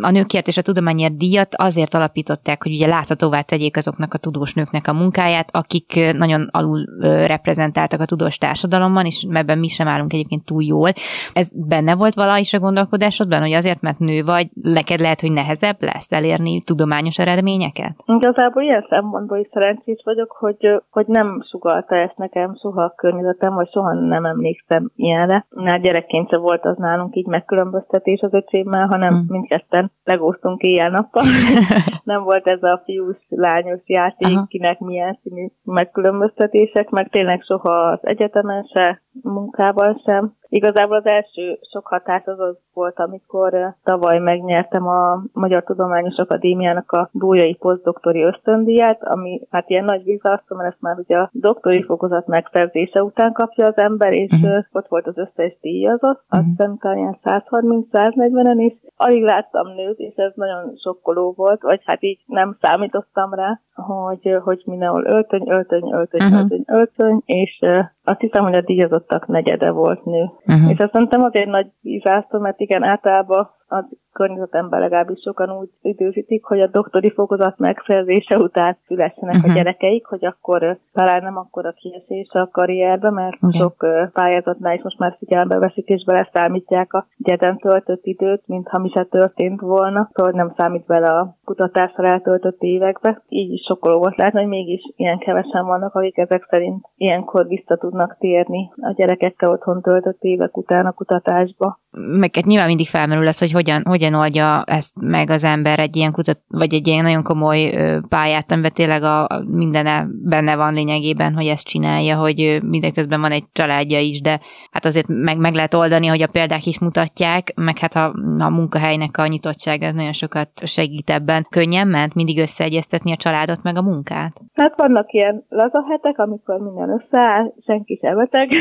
a 0.00 0.10
nőkért 0.10 0.48
és 0.48 0.56
a 0.56 0.62
tudományért 0.62 1.16
díjat 1.16 1.54
azért 1.56 1.94
alapították, 1.94 2.62
hogy 2.62 2.72
ugye 2.72 2.86
láthatóvá 2.86 3.40
tegyék 3.40 3.76
azoknak 3.76 4.14
a 4.14 4.18
tudós 4.18 4.54
nőknek 4.54 4.86
a 4.86 4.92
munkáját, 4.92 5.48
akik 5.52 6.12
nagyon 6.16 6.48
alul 6.50 6.84
reprezentáltak 7.26 8.00
a 8.00 8.04
tudós 8.04 8.38
társadalomban, 8.38 9.04
és 9.04 9.26
ebben 9.32 9.58
mi 9.58 9.68
sem 9.68 9.88
állunk 9.88 10.12
egyébként 10.12 10.44
túl 10.44 10.57
jól. 10.60 10.90
Ez 11.32 11.66
benne 11.68 11.94
volt 11.94 12.14
vala 12.14 12.38
is 12.38 12.52
a 12.52 12.58
gondolkodásodban, 12.58 13.40
hogy 13.40 13.52
azért, 13.52 13.80
mert 13.80 13.98
nő 13.98 14.24
vagy, 14.24 14.48
neked 14.62 15.00
lehet, 15.00 15.20
hogy 15.20 15.32
nehezebb 15.32 15.76
lesz 15.78 16.12
elérni 16.12 16.62
tudományos 16.62 17.18
eredményeket? 17.18 17.92
Igazából 18.06 18.62
ilyen 18.62 18.86
szempontból 18.88 19.38
is 19.38 19.48
szerencsés 19.52 20.02
vagyok, 20.04 20.36
hogy, 20.38 20.82
hogy 20.90 21.06
nem 21.06 21.44
sugalta 21.50 21.96
ezt 21.96 22.16
nekem 22.16 22.56
soha 22.60 22.82
a 22.82 22.94
környezetem, 22.96 23.54
vagy 23.54 23.70
soha 23.70 23.92
nem 23.94 24.24
emlékszem 24.24 24.90
ilyenre. 24.96 25.46
Már 25.50 25.80
gyerekként 25.80 26.30
se 26.30 26.38
volt 26.38 26.64
az 26.64 26.76
nálunk 26.76 27.16
így 27.16 27.26
megkülönböztetés 27.26 28.20
az 28.20 28.34
öcsémmel, 28.34 28.86
hanem 28.86 29.12
hmm. 29.12 29.26
mindketten 29.28 29.92
legóztunk 30.04 30.62
éjjel-nappal. 30.62 31.24
nem 32.12 32.22
volt 32.22 32.46
ez 32.46 32.62
a 32.62 32.82
fiús-lányos 32.84 33.80
játék, 33.86 34.36
Aha. 34.36 34.46
kinek 34.48 34.78
milyen 34.78 35.18
színű 35.22 35.46
megkülönböztetések, 35.64 36.90
meg 36.90 37.08
tényleg 37.08 37.42
soha 37.42 37.90
az 37.90 37.98
egyetemen 38.02 38.64
se, 38.74 39.02
munkában 39.22 40.02
sem. 40.04 40.36
Igazából 40.48 40.96
az 40.96 41.06
első 41.06 41.58
sok 41.72 41.86
hatás 41.86 42.24
az 42.24 42.40
az 42.40 42.56
volt, 42.72 42.98
amikor 42.98 43.74
tavaly 43.84 44.18
megnyertem 44.18 44.86
a 44.86 45.22
Magyar 45.32 45.62
Tudományos 45.64 46.16
Akadémiának 46.16 46.92
a 46.92 47.08
Bújai 47.12 47.54
posztdoktori 47.54 48.22
ösztöndíját, 48.22 49.02
ami 49.02 49.40
hát 49.50 49.70
ilyen 49.70 49.84
nagy 49.84 50.04
vízarszó, 50.04 50.56
mert 50.56 50.72
ezt 50.72 50.80
már 50.80 50.98
ugye 50.98 51.16
a 51.16 51.30
doktori 51.32 51.82
fokozat 51.82 52.26
megszerzése 52.26 53.02
után 53.02 53.32
kapja 53.32 53.66
az 53.66 53.76
ember, 53.76 54.12
és 54.12 54.30
uh-huh. 54.30 54.64
ott 54.72 54.88
volt 54.88 55.06
az 55.06 55.18
összes 55.18 55.58
díjazott, 55.60 56.22
uh-huh. 56.24 56.38
azt 56.38 56.46
hiszem 56.46 56.78
talán 56.78 57.18
130-140-en 57.24 58.56
is. 58.56 58.72
Alig 58.96 59.22
láttam 59.22 59.66
nőt, 59.74 59.98
és 59.98 60.14
ez 60.14 60.32
nagyon 60.34 60.72
sokkoló 60.82 61.32
volt, 61.36 61.62
vagy 61.62 61.80
hát 61.84 62.02
így 62.02 62.20
nem 62.26 62.56
számítottam 62.60 63.34
rá, 63.34 63.60
hogy, 63.74 64.38
hogy 64.42 64.62
mindenhol 64.66 65.04
öltöny, 65.04 65.50
öltöny, 65.50 65.92
öltöny, 65.92 66.20
uh-huh. 66.20 66.40
öltöny, 66.40 66.64
öltöny, 66.66 67.22
és 67.24 67.60
azt 68.04 68.20
hiszem, 68.20 68.44
hogy 68.44 68.54
a 68.54 68.60
díjazottak 69.08 69.26
negyede 69.26 69.70
volt 69.70 70.04
nő. 70.04 70.30
Uh-huh. 70.46 70.70
És 70.70 70.78
azt 70.78 70.92
mondtam 70.92 71.22
azért 71.22 71.48
nagy 71.48 71.66
vízásztó, 71.80 72.38
mert 72.38 72.60
igen, 72.60 72.82
általában 72.82 73.50
a 73.68 73.84
környezetemben 74.18 74.80
legalábbis 74.80 75.20
sokan 75.20 75.50
úgy 75.58 75.70
időzítik, 75.82 76.44
hogy 76.44 76.60
a 76.60 76.66
doktori 76.66 77.10
fokozat 77.10 77.58
megszerzése 77.58 78.36
után 78.36 78.76
szülessenek 78.86 79.34
uh-huh. 79.34 79.44
a 79.44 79.46
mhm. 79.48 79.56
gyerekeik, 79.56 80.06
hogy 80.06 80.24
akkor 80.24 80.78
talán 80.92 81.22
nem 81.22 81.36
akkor 81.36 81.66
a 81.66 81.72
kiesés 81.72 82.28
a 82.30 82.48
karrierbe, 82.52 83.10
mert 83.10 83.36
okay. 83.40 83.60
sok 83.60 83.76
pályázatnál 84.12 84.74
is 84.74 84.82
most 84.82 84.98
már 84.98 85.16
figyelembe 85.18 85.58
veszik 85.58 85.86
és 85.86 86.04
beleszámítják 86.04 86.92
a 86.92 87.06
gyeden 87.16 87.56
töltött 87.56 88.04
időt, 88.04 88.42
mintha 88.46 88.78
mi 88.78 88.90
se 88.94 89.04
történt 89.04 89.60
volna, 89.60 90.10
szóval 90.12 90.32
nem 90.32 90.54
számít 90.56 90.86
bele 90.86 91.10
a 91.10 91.36
kutatással 91.44 92.06
eltöltött 92.06 92.60
évekbe. 92.60 93.22
Így 93.28 93.52
is 93.52 93.62
sokoló 93.68 93.98
volt 93.98 94.16
látni, 94.16 94.38
hogy 94.38 94.48
mégis 94.48 94.80
ilyen 94.96 95.18
kevesen 95.18 95.64
vannak, 95.64 95.94
akik 95.94 96.18
ezek 96.18 96.46
szerint 96.50 96.84
ilyenkor 96.96 97.46
vissza 97.46 97.76
tudnak 97.76 98.16
térni 98.18 98.70
a 98.76 98.92
gyerekekkel 98.96 99.50
otthon 99.50 99.82
töltött 99.82 100.22
évek 100.22 100.56
után 100.56 100.86
a 100.86 100.92
kutatásba. 100.92 101.78
Meg 101.90 102.34
hát 102.34 102.44
nyilván 102.44 102.66
mindig 102.66 102.86
felmerül 102.86 103.26
az, 103.26 103.38
hogy 103.38 103.52
hogyan, 103.52 103.82
hogyan 103.84 104.07
oldja 104.14 104.62
ezt 104.66 104.94
meg 105.00 105.30
az 105.30 105.44
ember 105.44 105.78
egy 105.78 105.96
ilyen 105.96 106.12
kutat, 106.12 106.38
vagy 106.48 106.74
egy 106.74 106.86
ilyen 106.86 107.04
nagyon 107.04 107.22
komoly 107.22 107.70
pályát, 108.08 108.52
amiben 108.52 108.72
tényleg 108.72 109.02
a, 109.02 109.26
mindene 109.46 110.06
benne 110.24 110.56
van 110.56 110.74
lényegében, 110.74 111.34
hogy 111.34 111.46
ezt 111.46 111.66
csinálja, 111.66 112.16
hogy 112.16 112.58
mindeközben 112.62 113.20
van 113.20 113.30
egy 113.30 113.44
családja 113.52 114.00
is, 114.00 114.20
de 114.20 114.40
hát 114.70 114.84
azért 114.84 115.06
meg, 115.08 115.38
meg 115.38 115.54
lehet 115.54 115.74
oldani, 115.74 116.06
hogy 116.06 116.22
a 116.22 116.28
példák 116.32 116.66
is 116.66 116.78
mutatják, 116.78 117.52
meg 117.54 117.78
hát 117.78 117.94
a, 117.94 118.14
a 118.38 118.50
munkahelynek 118.50 119.16
a 119.16 119.26
nyitottság 119.26 119.82
az 119.82 119.94
nagyon 119.94 120.12
sokat 120.12 120.48
segít 120.64 121.10
ebben. 121.10 121.46
Könnyen 121.50 121.88
ment 121.88 122.14
mindig 122.14 122.38
összeegyeztetni 122.38 123.12
a 123.12 123.16
családot 123.16 123.62
meg 123.62 123.76
a 123.76 123.82
munkát? 123.82 124.32
Hát 124.54 124.74
vannak 124.76 125.12
ilyen 125.12 125.44
lazahetek, 125.48 126.18
amikor 126.18 126.58
minden 126.58 126.90
összeáll, 126.90 127.52
senki 127.66 127.98
sem 128.02 128.16
beteg. 128.16 128.48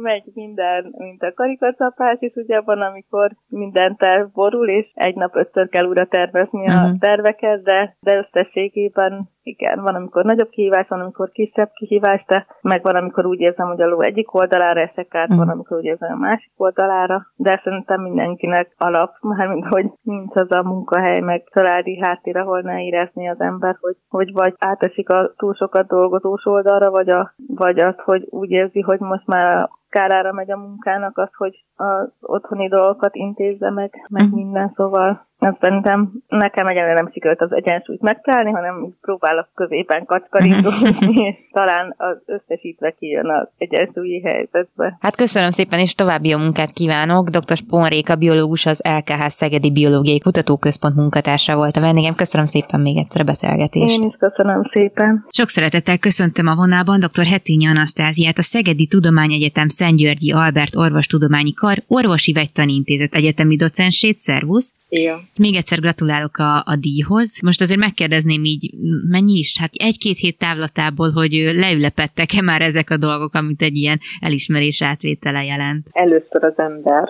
megy 0.00 0.24
minden, 0.34 0.94
mint 0.98 1.22
a 1.22 1.32
karikacapás, 1.34 2.16
és 2.20 2.34
ugye 2.34 2.60
van, 2.60 2.80
amikor 2.80 3.30
minden 3.48 3.96
terv 3.96 4.26
borul, 4.32 4.55
és 4.64 4.90
egy 4.94 5.14
nap 5.14 5.36
ötször 5.36 5.68
kell 5.68 5.84
újra 5.84 6.06
tervezni 6.06 6.68
a 6.68 6.72
uh-huh. 6.72 6.98
terveket, 6.98 7.62
de, 7.62 7.96
de 8.00 8.16
összességében 8.16 9.28
igen, 9.46 9.82
van, 9.82 9.94
amikor 9.94 10.24
nagyobb 10.24 10.48
kihívás, 10.48 10.88
van, 10.88 11.00
amikor 11.00 11.30
kisebb 11.30 11.70
kihívás, 11.72 12.24
de 12.26 12.46
meg 12.60 12.82
van, 12.82 12.94
amikor 12.94 13.26
úgy 13.26 13.40
érzem, 13.40 13.66
hogy 13.66 13.80
a 13.80 13.86
ló 13.86 14.00
egyik 14.00 14.34
oldalára 14.34 14.80
esek 14.80 15.14
át, 15.14 15.34
mm. 15.34 15.36
van, 15.36 15.48
amikor 15.48 15.76
úgy 15.76 15.84
érzem 15.84 16.12
a 16.12 16.16
másik 16.16 16.50
oldalára, 16.56 17.26
de 17.36 17.60
szerintem 17.64 18.02
mindenkinek 18.02 18.74
alap, 18.78 19.14
mármint, 19.36 19.66
hogy 19.66 19.90
nincs 20.02 20.34
az 20.34 20.50
a 20.50 20.62
munkahely, 20.62 21.20
meg 21.20 21.44
családi 21.52 22.00
háttér, 22.00 22.36
ahol 22.36 22.60
ne 22.60 22.82
érezni 22.82 23.28
az 23.28 23.40
ember, 23.40 23.76
hogy, 23.80 23.96
hogy 24.08 24.32
vagy 24.32 24.54
átesik 24.58 25.08
a 25.10 25.32
túl 25.36 25.54
sokat 25.54 25.86
dolgozós 25.86 26.44
oldalra, 26.44 26.90
vagy, 26.90 27.08
a, 27.08 27.34
vagy 27.46 27.78
az, 27.78 27.94
hogy 28.04 28.26
úgy 28.30 28.50
érzi, 28.50 28.80
hogy 28.80 29.00
most 29.00 29.26
már 29.26 29.68
kárára 29.88 30.32
megy 30.32 30.50
a 30.50 30.56
munkának 30.56 31.18
az, 31.18 31.28
hogy 31.36 31.64
az 31.76 32.08
otthoni 32.20 32.68
dolgokat 32.68 33.14
intézze 33.14 33.70
meg, 33.70 33.90
meg 34.08 34.22
uh-huh. 34.22 34.38
minden, 34.38 34.72
szóval 34.74 35.26
azt 35.38 35.56
szerintem 35.60 36.12
nekem 36.28 36.66
egyelőre 36.66 36.94
nem 36.94 37.10
sikerült 37.12 37.40
az 37.40 37.52
egyensúlyt 37.52 38.00
megtalálni, 38.00 38.50
hanem 38.50 38.94
próbálok 39.00 39.48
középen 39.54 40.04
kacskaringozni, 40.04 41.38
talán 41.52 41.94
az 41.96 42.16
összesítve 42.26 42.90
kijön 42.90 43.30
az 43.30 43.48
egyensúlyi 43.58 44.20
helyzetbe. 44.20 44.96
Hát 45.00 45.16
köszönöm 45.16 45.50
szépen, 45.50 45.78
és 45.78 45.94
további 45.94 46.28
jó 46.28 46.38
munkát 46.38 46.72
kívánok. 46.72 47.28
Dr. 47.28 47.56
Sponréka, 47.56 48.16
biológus, 48.16 48.66
az 48.66 48.82
LKH 48.84 49.26
Szegedi 49.26 49.72
Biológiai 49.72 50.20
Kutatóközpont 50.20 50.94
munkatársa 50.94 51.56
volt 51.56 51.76
a 51.76 51.80
vendégem. 51.80 52.14
Köszönöm 52.14 52.46
szépen 52.46 52.80
még 52.80 52.96
egyszer 52.96 53.20
a 53.20 53.24
beszélgetést. 53.24 54.02
Én 54.02 54.08
is 54.08 54.16
köszönöm 54.18 54.62
szépen. 54.72 55.26
Sok 55.28 55.48
szeretettel 55.48 55.98
köszöntöm 55.98 56.46
a 56.46 56.54
vonában 56.54 57.00
dr. 57.00 57.24
Hetényi 57.24 57.66
Anasztáziát, 57.66 58.38
a 58.38 58.42
Szegedi 58.42 58.86
Tudományegyetem 58.86 59.66
Szentgyörgyi 59.66 60.32
Albert 60.32 60.76
Orvostudományi 60.76 61.52
Kar 61.52 61.82
Orvosi 61.86 62.32
Vegytani 62.32 62.72
Intézet 62.72 63.14
egyetemi 63.14 63.56
docensét. 63.56 64.18
Szervusz! 64.18 64.74
Ja. 64.88 65.18
Még 65.38 65.54
egyszer 65.54 65.80
gratulálok 65.80 66.36
a, 66.36 66.56
a 66.56 66.76
díjhoz. 66.80 67.40
Most 67.42 67.60
azért 67.60 67.80
megkérdezném 67.80 68.44
így, 68.44 68.74
mennyi 69.08 69.38
is? 69.38 69.58
Hát 69.60 69.70
egy-két 69.72 70.18
hét 70.18 70.38
távlatából, 70.38 71.10
hogy 71.10 71.32
leülepettek-e 71.32 72.42
már 72.42 72.62
ezek 72.62 72.90
a 72.90 72.96
dolgok, 72.96 73.34
amit 73.34 73.62
egy 73.62 73.76
ilyen 73.76 73.98
elismerés 74.20 74.82
átvétele 74.82 75.44
jelent? 75.44 75.86
Először 75.92 76.44
az 76.44 76.58
ember 76.58 77.08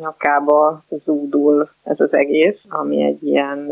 nyakába 0.00 0.84
zúdul 1.04 1.68
ez 1.82 2.00
az 2.00 2.12
egész, 2.14 2.58
ami 2.68 3.02
egy 3.04 3.22
ilyen 3.22 3.70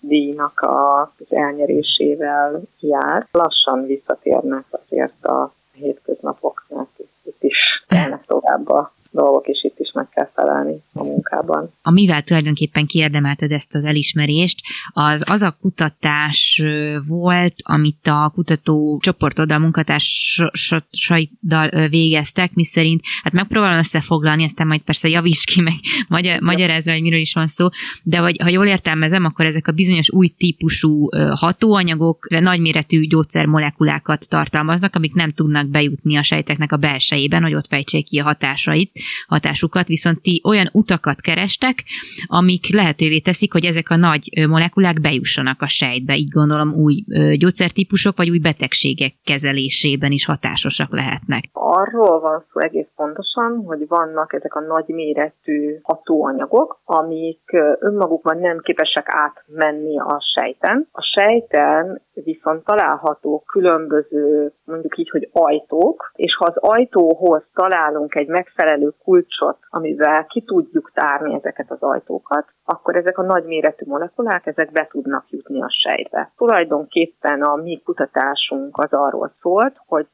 díjnak 0.00 0.66
az 0.68 1.26
elnyerésével 1.36 2.62
jár. 2.80 3.26
Lassan 3.32 3.86
visszatérnek 3.86 4.64
azért 4.70 5.24
a 5.24 5.52
hétköznapok, 5.72 6.66
mert 6.68 6.98
itt 7.24 7.42
is 7.42 7.56
elnek 7.88 8.24
tovább 8.26 8.68
a 8.68 8.92
dolgok, 9.12 9.46
és 9.46 9.64
itt 9.64 9.78
is 9.78 9.92
meg 9.94 10.08
kell 10.08 10.30
felelni 10.34 10.82
a 10.92 11.02
munkában. 11.02 11.72
Amivel 11.82 12.22
tulajdonképpen 12.22 12.86
kiérdemelted 12.86 13.50
ezt 13.50 13.74
az 13.74 13.84
elismerést, 13.84 14.60
az 14.92 15.24
az 15.26 15.42
a 15.42 15.56
kutatás 15.60 16.62
volt, 17.06 17.54
amit 17.62 18.06
a 18.06 18.30
kutató 18.34 18.98
csoportoddal, 19.02 19.58
munkatársaiddal 19.58 21.88
végeztek, 21.88 22.54
miszerint, 22.54 23.02
hát 23.22 23.32
megpróbálom 23.32 23.78
összefoglalni, 23.78 24.44
aztán 24.44 24.66
majd 24.66 24.80
persze 24.80 25.08
javíts 25.08 25.44
ki, 25.44 25.60
meg 25.60 25.74
magyar, 26.08 26.40
magyarázza, 26.40 26.92
hogy 26.92 27.02
miről 27.02 27.20
is 27.20 27.34
van 27.34 27.46
szó, 27.46 27.68
de 28.02 28.20
vagy, 28.20 28.36
ha 28.42 28.48
jól 28.48 28.66
értelmezem, 28.66 29.24
akkor 29.24 29.44
ezek 29.44 29.68
a 29.68 29.72
bizonyos 29.72 30.10
új 30.10 30.28
típusú 30.28 31.08
hatóanyagok, 31.30 32.28
nagyméretű 32.28 33.06
gyógyszermolekulákat 33.06 34.28
tartalmaznak, 34.28 34.96
amik 34.96 35.14
nem 35.14 35.32
tudnak 35.32 35.68
bejutni 35.68 36.16
a 36.16 36.22
sejteknek 36.22 36.72
a 36.72 36.76
belsejében, 36.76 37.42
hogy 37.42 37.54
ott 37.54 37.66
fejtsék 37.66 38.06
ki 38.06 38.18
a 38.18 38.22
hatásait 38.22 39.00
hatásukat, 39.26 39.86
viszont 39.86 40.20
ti 40.20 40.40
olyan 40.44 40.68
utakat 40.72 41.20
kerestek, 41.20 41.84
amik 42.26 42.74
lehetővé 42.74 43.18
teszik, 43.18 43.52
hogy 43.52 43.64
ezek 43.64 43.90
a 43.90 43.96
nagy 43.96 44.46
molekulák 44.48 45.00
bejussanak 45.00 45.62
a 45.62 45.66
sejtbe. 45.66 46.16
Így 46.16 46.28
gondolom 46.28 46.72
új 46.74 47.04
gyógyszertípusok 47.36 48.16
vagy 48.16 48.30
új 48.30 48.38
betegségek 48.38 49.12
kezelésében 49.24 50.10
is 50.12 50.24
hatásosak 50.24 50.92
lehetnek. 50.92 51.44
Arról 51.52 52.20
van 52.20 52.44
szó 52.52 52.60
egész 52.60 52.88
pontosan, 52.96 53.62
hogy 53.66 53.88
vannak 53.88 54.32
ezek 54.32 54.54
a 54.54 54.60
nagy 54.60 54.86
méretű 54.86 55.78
hatóanyagok, 55.82 56.80
amik 56.84 57.42
önmagukban 57.78 58.38
nem 58.38 58.58
képesek 58.58 59.06
átmenni 59.08 59.98
a 59.98 60.22
sejten. 60.34 60.88
A 60.92 61.02
sejten 61.14 62.02
viszont 62.14 62.64
található 62.64 63.42
különböző, 63.46 64.52
mondjuk 64.64 64.98
így, 64.98 65.10
hogy 65.10 65.28
ajtók, 65.32 66.12
és 66.14 66.34
ha 66.38 66.44
az 66.44 66.56
ajtóhoz 66.56 67.42
találunk 67.54 68.14
egy 68.14 68.26
megfelelő 68.26 68.91
kulcsot, 69.04 69.58
amivel 69.70 70.26
ki 70.26 70.42
tudjuk 70.42 70.90
tárni 70.94 71.34
ezeket 71.34 71.70
az 71.70 71.82
ajtókat, 71.82 72.44
akkor 72.64 72.96
ezek 72.96 73.18
a 73.18 73.22
nagyméretű 73.22 73.84
molekulák, 73.88 74.46
ezek 74.46 74.72
be 74.72 74.86
tudnak 74.90 75.30
jutni 75.30 75.62
a 75.62 75.70
sejtbe. 75.70 76.32
Tulajdonképpen 76.36 77.42
a 77.42 77.54
mi 77.54 77.80
kutatásunk 77.84 78.78
az 78.78 78.92
arról 78.92 79.32
szólt, 79.40 79.76
hogy 79.86 80.08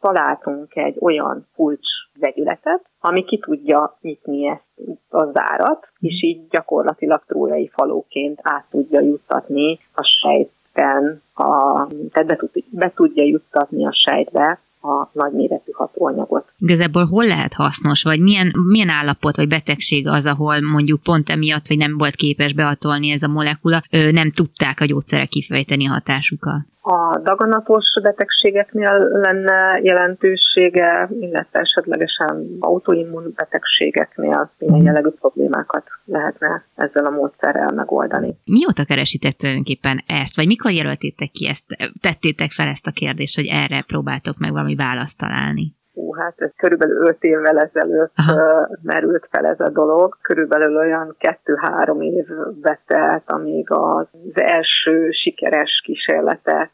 találtunk 0.00 0.76
egy 0.76 0.96
olyan 1.00 1.46
kulcs 1.56 1.88
vegyületet, 2.20 2.84
ami 3.00 3.24
ki 3.24 3.38
tudja 3.38 3.96
nyitni 4.00 4.46
ezt 4.46 4.68
a 5.08 5.24
zárat, 5.24 5.88
és 5.98 6.22
így 6.22 6.48
gyakorlatilag 6.48 7.22
trójai 7.26 7.68
falóként 7.68 8.40
át 8.42 8.64
tudja 8.70 9.00
juttatni 9.00 9.78
a 9.94 10.02
sejten, 10.02 11.22
a, 11.34 11.86
tehát 12.12 12.26
be, 12.28 12.36
tud, 12.36 12.50
be 12.70 12.92
tudja 12.94 13.24
juttatni 13.24 13.86
a 13.86 13.92
sejtbe 13.92 14.58
a 14.80 15.10
nagyméretű 15.12 15.70
hatóanyagot. 15.72 16.52
Igazából 16.58 17.04
hol 17.04 17.26
lehet 17.26 17.52
hasznos, 17.52 18.02
vagy 18.02 18.20
milyen, 18.20 18.52
milyen 18.68 18.88
állapot 18.88 19.36
vagy 19.36 19.48
betegség 19.48 20.08
az, 20.08 20.26
ahol 20.26 20.60
mondjuk 20.60 21.02
pont 21.02 21.30
emiatt, 21.30 21.66
hogy 21.66 21.76
nem 21.76 21.98
volt 21.98 22.14
képes 22.14 22.52
behatolni 22.52 23.10
ez 23.10 23.22
a 23.22 23.28
molekula, 23.28 23.82
nem 23.90 24.30
tudták 24.30 24.80
a 24.80 24.84
gyógyszerek 24.84 25.28
kifejteni 25.28 25.84
hatásukat? 25.84 26.60
A 26.82 27.18
daganatos 27.18 27.84
betegségeknél 28.02 28.98
lenne 28.98 29.80
jelentősége, 29.82 31.08
illetve 31.20 31.58
esetlegesen 31.58 32.46
autoimmun 32.60 33.32
betegségeknél 33.36 34.50
milyen 34.58 34.84
jellegű 34.84 35.08
problémákat 35.08 35.84
lehetne 36.04 36.64
ezzel 36.74 37.06
a 37.06 37.10
módszerrel 37.10 37.72
megoldani. 37.74 38.34
Mióta 38.44 38.84
keresitek 38.84 39.32
tulajdonképpen 39.32 40.00
ezt, 40.06 40.36
vagy 40.36 40.46
mikor 40.46 40.70
jelöltétek 40.70 41.30
ki 41.30 41.48
ezt, 41.48 41.64
tettétek 42.00 42.50
fel 42.50 42.68
ezt 42.68 42.86
a 42.86 42.90
kérdést, 42.90 43.36
hogy 43.36 43.46
erre 43.46 43.82
próbáltok 43.86 44.38
meg 44.38 44.52
valami 44.52 44.74
választ 44.74 45.18
találni? 45.18 45.78
Hú, 45.94 46.14
hát 46.14 46.34
ez 46.36 46.50
körülbelül 46.56 47.06
öt 47.06 47.22
évvel 47.22 47.58
ezelőtt 47.58 48.12
Aha. 48.16 48.68
merült 48.82 49.28
fel 49.30 49.46
ez 49.46 49.60
a 49.60 49.68
dolog. 49.68 50.16
Körülbelül 50.22 50.76
olyan 50.76 51.14
kettő-három 51.18 52.00
év 52.00 52.26
betelt, 52.60 53.22
amíg 53.26 53.70
az 53.70 54.06
első 54.34 55.10
sikeres 55.10 55.82
kísérletek 55.84 56.70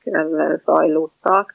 zajlottak 0.65 1.55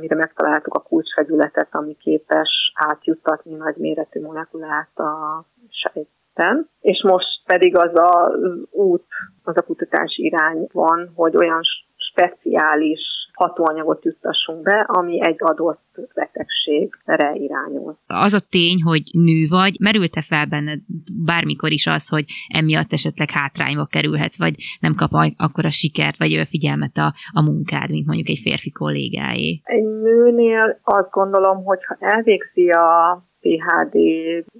mire 0.00 0.14
megtaláltuk 0.14 0.74
a 0.74 0.82
kulcsfegyületet, 0.82 1.68
ami 1.70 1.96
képes 1.96 2.72
átjuttatni 2.74 3.54
nagyméretű 3.54 4.20
molekulát 4.20 4.98
a 4.98 5.44
sejten. 5.68 6.68
És 6.80 7.02
most 7.02 7.42
pedig 7.46 7.76
az 7.76 7.90
az 7.94 8.34
út, 8.70 9.04
az 9.44 9.56
a 9.56 9.62
kutatási 9.62 10.24
irány 10.24 10.68
van, 10.72 11.12
hogy 11.14 11.36
olyan 11.36 11.60
speciális 11.96 13.00
hatóanyagot 13.42 14.04
juttassunk 14.04 14.62
be, 14.62 14.86
ami 14.88 15.26
egy 15.26 15.36
adott 15.38 15.80
betegségre 16.14 17.32
irányul. 17.34 17.96
Az 18.06 18.34
a 18.34 18.46
tény, 18.50 18.82
hogy 18.82 19.02
nő 19.12 19.46
vagy, 19.48 19.76
merült-e 19.80 20.22
fel 20.22 20.46
benned 20.46 20.80
bármikor 21.24 21.70
is 21.72 21.86
az, 21.86 22.08
hogy 22.08 22.24
emiatt 22.48 22.92
esetleg 22.92 23.30
hátrányba 23.30 23.84
kerülhetsz, 23.84 24.38
vagy 24.38 24.54
nem 24.80 24.94
kap 24.94 25.10
akkor 25.36 25.64
a 25.64 25.70
sikert, 25.70 26.18
vagy 26.18 26.48
figyelmet 26.48 26.96
a, 26.96 27.14
a 27.32 27.42
munkád, 27.42 27.90
mint 27.90 28.06
mondjuk 28.06 28.28
egy 28.28 28.40
férfi 28.42 28.70
kollégáé? 28.70 29.60
Egy 29.64 29.84
nőnél 29.84 30.80
azt 30.82 31.10
gondolom, 31.10 31.64
hogy 31.64 31.84
ha 31.84 31.96
elvégzi 32.00 32.70
a 32.70 33.22
PHD 33.42 33.94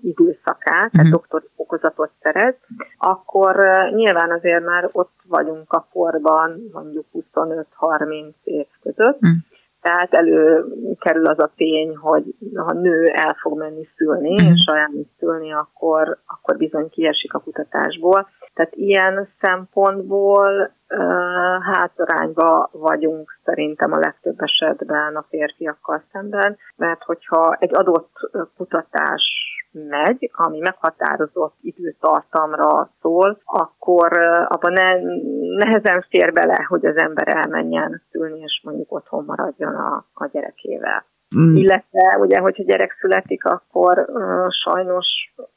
időszakát, 0.02 0.90
tehát 0.90 0.94
uh-huh. 0.94 1.10
doktori 1.10 1.44
fokozatot 1.56 2.10
szerez, 2.20 2.54
akkor 2.98 3.56
nyilván 3.94 4.30
azért 4.30 4.64
már 4.64 4.88
ott 4.92 5.12
vagyunk 5.28 5.72
a 5.72 5.86
korban, 5.92 6.70
mondjuk 6.72 7.06
25-30 7.32 8.32
év 8.44 8.66
között, 8.82 9.14
uh-huh. 9.14 9.36
Tehát 9.80 10.14
előkerül 10.14 11.26
az 11.26 11.38
a 11.38 11.52
tény, 11.56 11.96
hogy 11.96 12.24
ha 12.54 12.72
nő 12.72 13.06
el 13.06 13.36
fog 13.40 13.58
menni 13.58 13.88
szülni, 13.96 14.32
uh-huh. 14.32 14.50
és 14.50 14.66
olyan 14.72 15.10
szülni, 15.18 15.52
akkor, 15.52 16.18
akkor 16.26 16.56
bizony 16.56 16.88
kiesik 16.90 17.34
a 17.34 17.38
kutatásból. 17.38 18.28
Tehát 18.54 18.74
ilyen 18.74 19.28
szempontból 19.40 20.72
hátrányba 21.60 22.68
vagyunk 22.72 23.38
szerintem 23.44 23.92
a 23.92 23.98
legtöbb 23.98 24.40
esetben 24.40 25.16
a 25.16 25.26
férfiakkal 25.28 26.02
szemben, 26.12 26.56
mert 26.76 27.02
hogyha 27.02 27.56
egy 27.58 27.70
adott 27.74 28.12
kutatás 28.56 29.22
megy, 29.72 30.30
ami 30.32 30.58
meghatározott 30.58 31.54
időtartamra 31.60 32.90
szól, 33.00 33.40
akkor 33.44 34.18
abban 34.48 34.72
ne, 34.72 34.94
nehezen 35.64 36.06
fér 36.08 36.32
bele, 36.32 36.64
hogy 36.68 36.86
az 36.86 36.96
ember 36.96 37.28
elmenjen 37.28 38.02
szülni, 38.10 38.40
és 38.40 38.60
mondjuk 38.64 38.92
otthon 38.92 39.24
maradjon 39.24 39.74
a, 39.74 40.06
a 40.14 40.26
gyerekével. 40.26 41.04
Mm. 41.38 41.56
Illetve 41.56 42.16
ugye, 42.18 42.38
hogyha 42.38 42.62
gyerek 42.62 42.96
születik, 43.00 43.44
akkor 43.44 43.98
uh, 43.98 44.46
sajnos, 44.50 45.06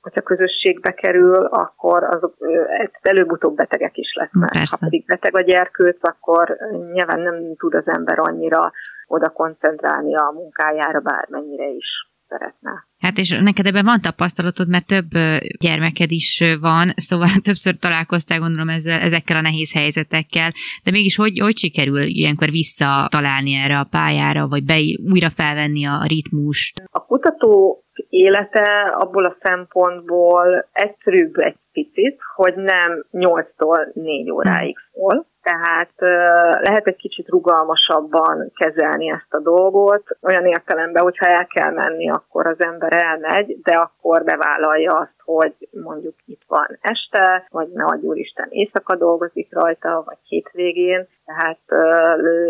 hogyha 0.01 0.21
közösségbe 0.21 0.91
kerül, 0.91 1.45
akkor 1.45 2.03
azok 2.03 2.35
uh, 2.39 2.89
előbb-utóbb 3.01 3.55
betegek 3.55 3.97
is 3.97 4.13
lesznek. 4.13 4.51
Persze. 4.51 4.77
Ha 4.79 4.85
pedig 4.85 5.05
beteg 5.05 5.35
a 5.35 5.41
gyerkőc, 5.41 5.97
akkor 6.01 6.57
nyilván 6.93 7.19
nem 7.19 7.55
tud 7.55 7.73
az 7.73 7.87
ember 7.87 8.19
annyira 8.19 8.71
oda 9.07 9.29
koncentrálni 9.29 10.15
a 10.15 10.31
munkájára, 10.31 10.99
bármennyire 10.99 11.67
is 11.67 11.87
szeretne. 12.27 12.85
Hát 13.05 13.17
és 13.17 13.39
neked 13.49 13.65
ebben 13.65 13.85
van 13.85 14.01
tapasztalatod, 14.01 14.69
mert 14.69 14.87
több 14.87 15.09
gyermeked 15.59 16.11
is 16.11 16.43
van, 16.61 16.85
szóval 17.09 17.27
többször 17.43 17.73
találkoztál 17.77 18.39
gondolom 18.39 18.69
ezzel, 18.69 18.99
ezekkel 18.99 19.37
a 19.37 19.41
nehéz 19.41 19.73
helyzetekkel, 19.73 20.49
de 20.83 20.91
mégis 20.91 21.15
hogy, 21.15 21.39
hogy 21.39 21.57
sikerül 21.57 22.01
ilyenkor 22.01 22.49
visszatalálni 22.49 23.53
erre 23.53 23.77
a 23.79 23.87
pályára, 23.91 24.47
vagy 24.47 24.63
be, 24.63 24.77
újra 25.11 25.29
felvenni 25.29 25.85
a 25.85 26.05
ritmust? 26.07 26.83
A 26.91 27.05
kutató 27.05 27.83
élete 28.09 28.95
abból 28.97 29.25
a 29.25 29.37
szempontból 29.41 30.69
egyszerűbb 30.71 31.37
egy 31.37 31.57
picit, 31.71 32.17
hogy 32.35 32.53
nem 32.55 33.05
8-tól 33.11 33.93
4 33.93 34.31
óráig 34.31 34.75
szól, 34.93 35.27
tehát 35.49 35.93
lehet 36.61 36.87
egy 36.87 36.95
kicsit 36.95 37.27
rugalmasabban 37.27 38.51
kezelni 38.55 39.09
ezt 39.09 39.33
a 39.33 39.39
dolgot, 39.39 40.03
olyan 40.21 40.45
értelemben, 40.45 41.03
hogyha 41.03 41.25
el 41.25 41.45
kell 41.45 41.71
menni, 41.71 42.09
akkor 42.09 42.47
az 42.47 42.55
ember 42.63 42.93
elmegy, 43.03 43.57
de 43.63 43.75
akkor 43.75 44.23
bevállalja 44.23 44.91
azt, 44.91 45.15
hogy 45.23 45.53
mondjuk 45.71 46.15
itt 46.25 46.41
van 46.47 46.77
este, 46.81 47.47
vagy 47.49 47.67
ne 47.73 47.83
adj 47.83 48.05
úristen 48.05 48.47
éjszaka 48.49 48.95
dolgozik 48.95 49.53
rajta, 49.53 50.03
vagy 50.05 50.17
hétvégén, 50.23 51.07
tehát 51.25 51.59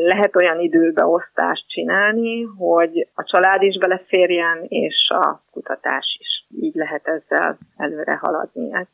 lehet 0.05 0.35
olyan 0.35 0.59
időbeosztást 0.59 1.69
csinálni, 1.69 2.43
hogy 2.43 3.07
a 3.15 3.23
család 3.23 3.61
is 3.61 3.77
beleférjen, 3.77 4.65
és 4.67 5.09
a 5.09 5.41
kutatás 5.51 6.17
is. 6.19 6.34
Így 6.61 6.75
lehet 6.75 7.07
ezzel 7.07 7.57
előre 7.77 8.15
haladni. 8.21 8.73
Ez 8.73 8.87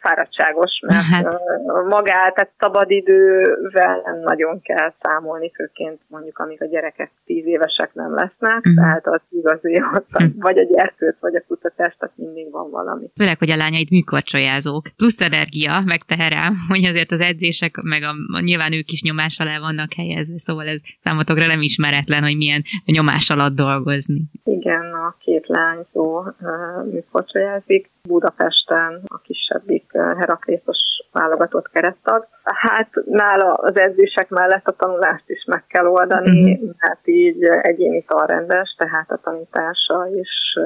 fáradtságos, 0.00 0.80
mert 0.86 1.04
hát. 1.04 1.40
magát, 1.88 2.34
tehát 2.34 2.50
szabadidővel 2.58 4.00
nem 4.04 4.18
nagyon 4.18 4.60
kell 4.62 4.92
számolni, 5.00 5.50
főként 5.54 6.00
mondjuk 6.08 6.38
amíg 6.38 6.62
a 6.62 6.66
gyerekek 6.66 7.10
tíz 7.24 7.46
évesek 7.46 7.94
nem 7.94 8.14
lesznek, 8.14 8.56
uh-huh. 8.56 8.74
tehát 8.74 9.06
az 9.06 9.20
igazi, 9.30 9.78
hogy 9.90 10.04
uh-huh. 10.12 10.30
vagy 10.38 10.58
a 10.58 10.64
gyerkőt, 10.64 11.16
vagy 11.20 11.34
a 11.34 11.42
kutatást, 11.46 11.98
tehát 11.98 12.16
mindig 12.16 12.50
van 12.50 12.70
valami. 12.70 13.10
Főleg, 13.16 13.38
hogy 13.38 13.50
a 13.50 13.56
lányaid 13.56 13.90
műkorcsolyázók. 13.90 14.84
Plusz 14.96 15.20
energia, 15.20 15.82
meg 15.84 16.00
teherem, 16.06 16.54
hogy 16.72 16.84
azért 16.84 17.10
az 17.10 17.20
edzések, 17.20 17.76
meg 17.82 18.02
a, 18.02 18.40
nyilván 18.40 18.72
ők 18.72 18.90
is 18.90 19.02
nyomás 19.02 19.38
alá 19.40 19.58
vannak 19.58 19.92
helyezve, 19.92 20.38
szóval 20.38 20.66
ez 20.66 20.80
számotokra 21.04 21.46
nem 21.46 21.60
ismeretlen, 21.60 22.22
hogy 22.22 22.36
milyen 22.36 22.62
nyomás 22.84 23.30
alatt 23.30 23.54
dolgozni. 23.54 24.22
Igen, 24.44 24.92
a 24.92 25.16
két 25.18 25.46
lány 25.46 25.82
szó 25.92 26.22
műkorcsolyázik. 26.86 27.90
Budapesten 28.02 29.00
a 29.06 29.18
kisebbik 29.18 29.92
Heraklészos 29.92 30.78
válogatott 31.12 31.70
keresztag. 31.70 32.26
Hát 32.44 32.88
nála 33.04 33.52
az 33.52 33.78
edzések 33.78 34.28
mellett 34.28 34.66
a 34.66 34.76
tanulást 34.76 35.30
is 35.30 35.44
meg 35.44 35.64
kell 35.66 35.86
oldani, 35.86 36.52
uh-huh. 36.52 36.70
mert 36.78 37.08
így 37.08 37.44
egyéni 37.44 38.04
tanrendes, 38.04 38.74
tehát 38.78 39.10
a 39.10 39.20
tanítása 39.22 40.06
is 40.14 40.58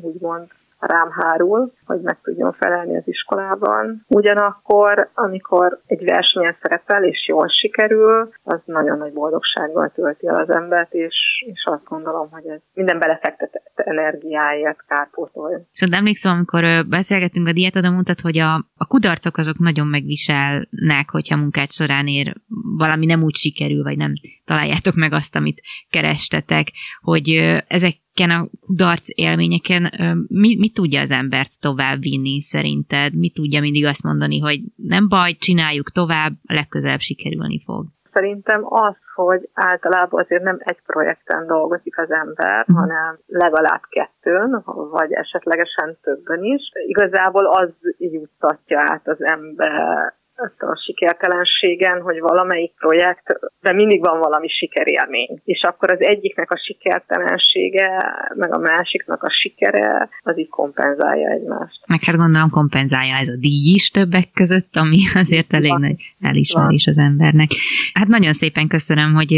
úgymond 0.00 0.46
rám 0.78 1.10
hárul, 1.10 1.72
hogy 1.84 2.00
meg 2.00 2.18
tudjon 2.22 2.52
felelni 2.52 2.96
az 2.96 3.08
iskolában. 3.08 4.04
Ugyanakkor, 4.08 5.08
amikor 5.14 5.78
egy 5.86 6.04
versenyen 6.04 6.56
szerepel 6.62 7.04
és 7.04 7.28
jól 7.28 7.48
sikerül, 7.48 8.32
az 8.42 8.60
nagyon 8.64 8.98
nagy 8.98 9.12
boldogsággal 9.12 9.90
tölti 9.94 10.26
el 10.26 10.36
az 10.36 10.50
embert, 10.50 10.92
és, 10.92 11.44
és 11.46 11.64
azt 11.64 11.84
gondolom, 11.84 12.28
hogy 12.30 12.46
ez 12.46 12.60
minden 12.74 12.98
belefektetett 12.98 13.72
energiáért 13.74 14.84
kárpótol. 14.86 15.66
Szóval 15.72 15.98
emlékszem, 15.98 16.32
amikor 16.32 16.86
beszélgettünk 16.88 17.48
a 17.48 17.52
diétadon, 17.52 17.92
mondtad, 17.92 18.20
hogy 18.20 18.38
a, 18.38 18.54
a 18.76 18.86
kudarcok 18.86 19.36
azok 19.36 19.58
nagyon 19.58 19.86
megviselnek, 19.86 21.10
hogyha 21.10 21.36
munkát 21.36 21.72
során 21.72 22.06
ér 22.06 22.34
valami 22.76 23.06
nem 23.06 23.22
úgy 23.22 23.34
sikerül, 23.34 23.82
vagy 23.82 23.96
nem 23.96 24.12
találjátok 24.44 24.94
meg 24.94 25.12
azt, 25.12 25.36
amit 25.36 25.62
kerestetek, 25.90 26.66
hogy 27.00 27.28
ezek 27.68 27.94
ezeken 28.18 28.30
a 28.40 28.48
kudarc 28.66 29.08
élményeken 29.14 29.82
mi, 30.28 30.56
mi 30.58 30.70
tudja 30.70 31.00
az 31.00 31.10
embert 31.10 31.60
tovább 31.60 32.00
vinni 32.00 32.40
szerinted? 32.40 33.14
Mi 33.14 33.30
tudja 33.30 33.60
mindig 33.60 33.86
azt 33.86 34.02
mondani, 34.02 34.38
hogy 34.38 34.60
nem 34.76 35.08
baj, 35.08 35.32
csináljuk 35.32 35.90
tovább, 35.90 36.32
a 36.46 36.52
legközelebb 36.54 37.00
sikerülni 37.00 37.62
fog? 37.64 37.86
Szerintem 38.12 38.60
az, 38.64 38.96
hogy 39.14 39.48
általában 39.54 40.22
azért 40.22 40.42
nem 40.42 40.56
egy 40.58 40.82
projekten 40.86 41.46
dolgozik 41.46 41.98
az 41.98 42.10
ember, 42.10 42.58
uh-huh. 42.60 42.76
hanem 42.76 43.18
legalább 43.26 43.82
kettőn, 43.88 44.62
vagy 44.90 45.12
esetlegesen 45.12 45.98
többen 46.02 46.42
is. 46.42 46.62
Igazából 46.86 47.46
az 47.46 47.70
juttatja 47.98 48.80
át 48.80 49.08
az 49.08 49.22
ember 49.24 50.14
ezt 50.46 50.62
a 50.62 50.80
sikertelenségen, 50.86 52.00
hogy 52.00 52.18
valamelyik 52.20 52.72
projekt, 52.78 53.26
de 53.60 53.72
mindig 53.72 54.00
van 54.00 54.18
valami 54.18 54.48
sikerélmény. 54.48 55.40
És 55.44 55.60
akkor 55.62 55.90
az 55.90 56.00
egyiknek 56.00 56.50
a 56.50 56.58
sikertelensége, 56.66 57.88
meg 58.34 58.54
a 58.54 58.58
másiknak 58.58 59.22
a 59.22 59.30
sikere, 59.30 60.08
az 60.22 60.38
így 60.38 60.48
kompenzálja 60.48 61.30
egymást. 61.30 61.78
Meg 61.86 62.04
hát 62.04 62.16
gondolom 62.16 62.50
kompenzálja 62.50 63.16
ez 63.16 63.28
a 63.28 63.36
díj 63.36 63.72
is 63.74 63.90
többek 63.90 64.28
között, 64.34 64.76
ami 64.76 64.98
azért 65.14 65.52
elég 65.52 65.70
van. 65.70 65.80
nagy 65.80 66.14
elismerés 66.20 66.86
az 66.86 66.98
embernek. 66.98 67.48
Hát 67.92 68.06
nagyon 68.06 68.32
szépen 68.32 68.68
köszönöm, 68.68 69.14
hogy 69.14 69.32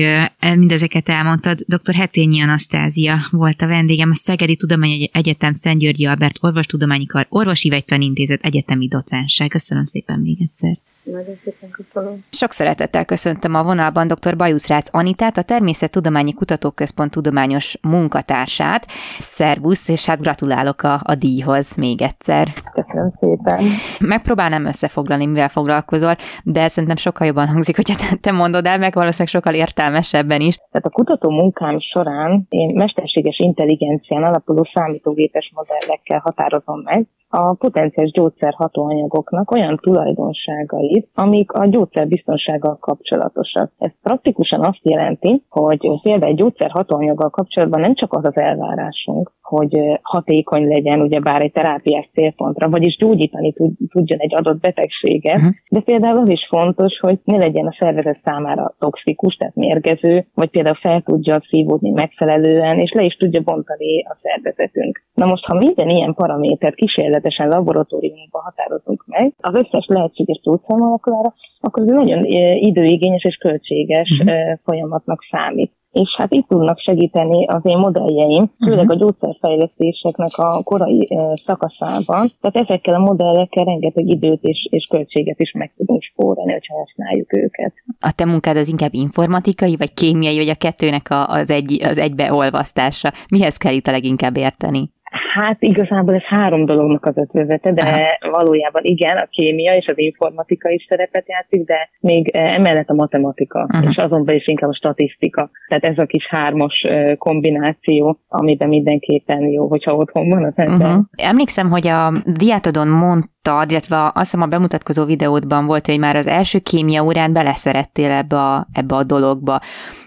mindezeket 0.56 1.08
elmondtad. 1.08 1.58
Dr. 1.58 1.94
Hetényi 1.94 2.42
Anasztázia 2.42 3.14
volt 3.30 3.62
a 3.62 3.66
vendégem, 3.66 4.10
a 4.10 4.14
Szegedi 4.14 4.56
Tudományi 4.56 5.10
Egyetem 5.12 5.52
Szent 5.52 5.78
Györgyi 5.78 6.06
Albert 6.06 6.38
Orvostudományi 6.40 7.06
Kar 7.06 7.26
Orvosi 7.28 7.68
Vegytanintézet 7.68 8.42
egyetemi 8.42 8.88
docense. 8.88 9.48
Köszönöm 9.48 9.84
szépen 9.84 10.18
még 10.18 10.36
egyszer. 10.40 10.78
Nagyon 11.10 11.34
szépen 11.44 11.70
köszönöm. 11.70 12.24
Sok 12.30 12.50
szeretettel 12.50 13.04
köszöntöm 13.04 13.54
a 13.54 13.62
vonalban 13.62 14.06
dr. 14.06 14.36
Bajusz 14.36 14.68
Rácz 14.68 14.88
Anitát, 14.92 15.36
a 15.36 15.42
Természettudományi 15.42 16.34
Kutatóközpont 16.34 17.10
tudományos 17.10 17.76
munkatársát. 17.82 18.86
Szervusz, 19.18 19.88
és 19.88 20.06
hát 20.06 20.20
gratulálok 20.20 20.82
a, 20.82 21.00
a 21.02 21.14
díjhoz 21.14 21.76
még 21.76 22.02
egyszer. 22.02 22.48
Köszönöm 22.72 23.12
szépen. 23.20 23.64
Megpróbálnám 23.98 24.64
összefoglalni, 24.64 25.26
mivel 25.26 25.48
foglalkozol, 25.48 26.14
de 26.44 26.68
szerintem 26.68 26.98
sokkal 26.98 27.26
jobban 27.26 27.48
hangzik, 27.48 27.76
hogyha 27.76 27.96
te, 27.96 28.16
te 28.20 28.32
mondod 28.32 28.66
el, 28.66 28.78
meg 28.78 28.94
valószínűleg 28.94 29.28
sokkal 29.28 29.54
értelmesebben 29.54 30.40
is. 30.40 30.56
Tehát 30.56 30.86
a 30.86 30.90
kutató 30.90 31.30
munkám 31.30 31.78
során 31.78 32.46
én 32.48 32.70
mesterséges 32.74 33.38
intelligencián 33.38 34.22
alapuló 34.22 34.68
számítógépes 34.74 35.52
modellekkel 35.54 36.18
határozom 36.18 36.80
meg, 36.84 37.06
a 37.32 37.54
potenciális 37.54 38.12
gyógyszer 38.12 38.54
hatóanyagoknak 38.56 39.50
olyan 39.50 39.76
tulajdonságait, 39.76 40.99
amik 41.14 41.52
a 41.52 41.66
gyógyszerbiztonsággal 41.66 42.76
kapcsolatosak. 42.76 43.72
Ez 43.78 43.90
praktikusan 44.02 44.64
azt 44.64 44.80
jelenti, 44.82 45.42
hogy 45.48 46.00
például 46.02 46.32
egy 46.32 46.36
gyógyszer 46.36 46.70
hatóanyaggal 46.70 47.30
kapcsolatban 47.30 47.80
nem 47.80 47.94
csak 47.94 48.12
az 48.12 48.24
az 48.24 48.36
elvárásunk, 48.36 49.32
hogy 49.50 49.78
hatékony 50.02 50.66
legyen 50.66 51.00
ugye 51.00 51.20
bár 51.20 51.40
egy 51.42 51.52
terápiás 51.52 52.10
célpontra, 52.12 52.68
vagyis 52.68 52.96
gyógyítani 52.96 53.52
tudjon 53.88 54.18
egy 54.18 54.34
adott 54.34 54.60
betegséget, 54.60 55.36
uh-huh. 55.36 55.52
de 55.70 55.80
például 55.80 56.18
az 56.18 56.28
is 56.28 56.46
fontos, 56.48 56.98
hogy 56.98 57.18
ne 57.24 57.36
legyen 57.36 57.66
a 57.66 57.76
szervezet 57.78 58.20
számára 58.24 58.74
toxikus, 58.78 59.34
tehát 59.34 59.54
mérgező, 59.54 60.26
vagy 60.34 60.50
például 60.50 60.74
fel 60.74 61.02
tudja 61.02 61.42
szívódni 61.48 61.90
megfelelően, 61.90 62.78
és 62.78 62.92
le 62.92 63.02
is 63.02 63.16
tudja 63.16 63.40
bontani 63.40 64.04
a 64.04 64.18
szervezetünk. 64.22 65.02
Na 65.14 65.26
most, 65.26 65.44
ha 65.44 65.54
minden 65.56 65.88
ilyen 65.88 66.14
paramétert 66.14 66.74
kísérletesen 66.74 67.48
laboratóriumban 67.48 68.42
határozunk 68.42 69.04
meg, 69.06 69.32
az 69.38 69.54
összes 69.54 69.86
lehetséges 69.86 70.40
gyógyszermolekulára, 70.80 71.34
akkor 71.60 71.82
ez 71.82 71.88
nagyon 71.88 72.24
időigényes 72.54 73.24
és 73.24 73.36
költséges 73.36 74.08
uh-huh. 74.22 74.58
folyamatnak 74.64 75.20
számít 75.30 75.72
és 75.90 76.14
hát 76.16 76.32
itt 76.32 76.48
tudnak 76.48 76.78
segíteni 76.78 77.46
az 77.46 77.60
én 77.62 77.78
modelljeim, 77.78 78.50
főleg 78.64 78.84
uh-huh. 78.84 78.94
a 78.94 78.98
gyógyszerfejlesztéseknek 78.98 80.28
a 80.36 80.62
korai 80.62 81.06
szakaszában. 81.46 82.26
Tehát 82.40 82.68
ezekkel 82.68 82.94
a 82.94 82.98
modellekkel 82.98 83.64
rengeteg 83.64 84.08
időt 84.08 84.42
és, 84.42 84.68
és 84.70 84.86
költséget 84.90 85.40
is 85.40 85.52
meg 85.52 85.72
tudunk 85.76 86.02
spórolni, 86.02 86.52
hogyha 86.52 86.74
használjuk 86.78 87.32
őket. 87.32 87.72
A 88.00 88.12
te 88.14 88.24
munkád 88.24 88.56
az 88.56 88.68
inkább 88.68 88.94
informatikai, 88.94 89.76
vagy 89.76 89.94
kémiai, 89.94 90.36
vagy 90.36 90.48
a 90.48 90.54
kettőnek 90.54 91.06
az, 91.26 91.50
egy, 91.50 91.82
az 91.82 91.98
egybeolvasztása? 91.98 93.12
Mihez 93.30 93.56
kell 93.56 93.74
itt 93.74 93.86
a 93.86 93.90
leginkább 93.90 94.36
érteni? 94.36 94.90
Hát 95.34 95.62
igazából 95.62 96.14
ez 96.14 96.22
három 96.22 96.64
dolognak 96.64 97.06
az 97.06 97.16
ötvözete, 97.16 97.72
de 97.72 97.82
Aha. 97.82 98.30
valójában 98.30 98.82
igen, 98.84 99.16
a 99.16 99.26
kémia 99.30 99.72
és 99.72 99.86
az 99.86 99.98
informatika 99.98 100.70
is 100.70 100.86
szerepet 100.88 101.28
játszik, 101.28 101.64
de 101.66 101.88
még 102.00 102.28
emellett 102.32 102.88
a 102.88 102.94
matematika, 102.94 103.66
Aha. 103.68 103.90
és 103.90 103.96
azon 103.96 104.24
is 104.28 104.46
inkább 104.46 104.70
a 104.70 104.74
statisztika. 104.74 105.50
Tehát 105.68 105.84
ez 105.84 105.98
a 105.98 106.06
kis 106.06 106.26
hármas 106.28 106.84
kombináció, 107.18 108.20
amiben 108.28 108.68
mindenképpen 108.68 109.40
jó, 109.40 109.68
hogyha 109.68 109.94
otthon 109.94 110.28
van 110.28 110.44
az 110.44 110.52
ember. 110.54 110.88
Uh-huh. 110.88 111.04
Emlékszem, 111.16 111.70
hogy 111.70 111.86
a 111.86 112.12
diátodon 112.24 112.88
mondtad, 112.88 113.70
illetve 113.70 113.96
azt 113.96 114.14
hiszem 114.14 114.42
a 114.42 114.46
bemutatkozó 114.46 115.04
videódban 115.04 115.66
volt, 115.66 115.86
hogy 115.86 115.98
már 115.98 116.16
az 116.16 116.26
első 116.26 116.58
kémia 116.58 117.04
órán 117.04 117.32
beleszerettél 117.32 118.10
ebbe 118.10 118.36
a, 118.36 118.66
ebbe 118.72 118.94
a 118.94 119.04
dologba. 119.04 119.60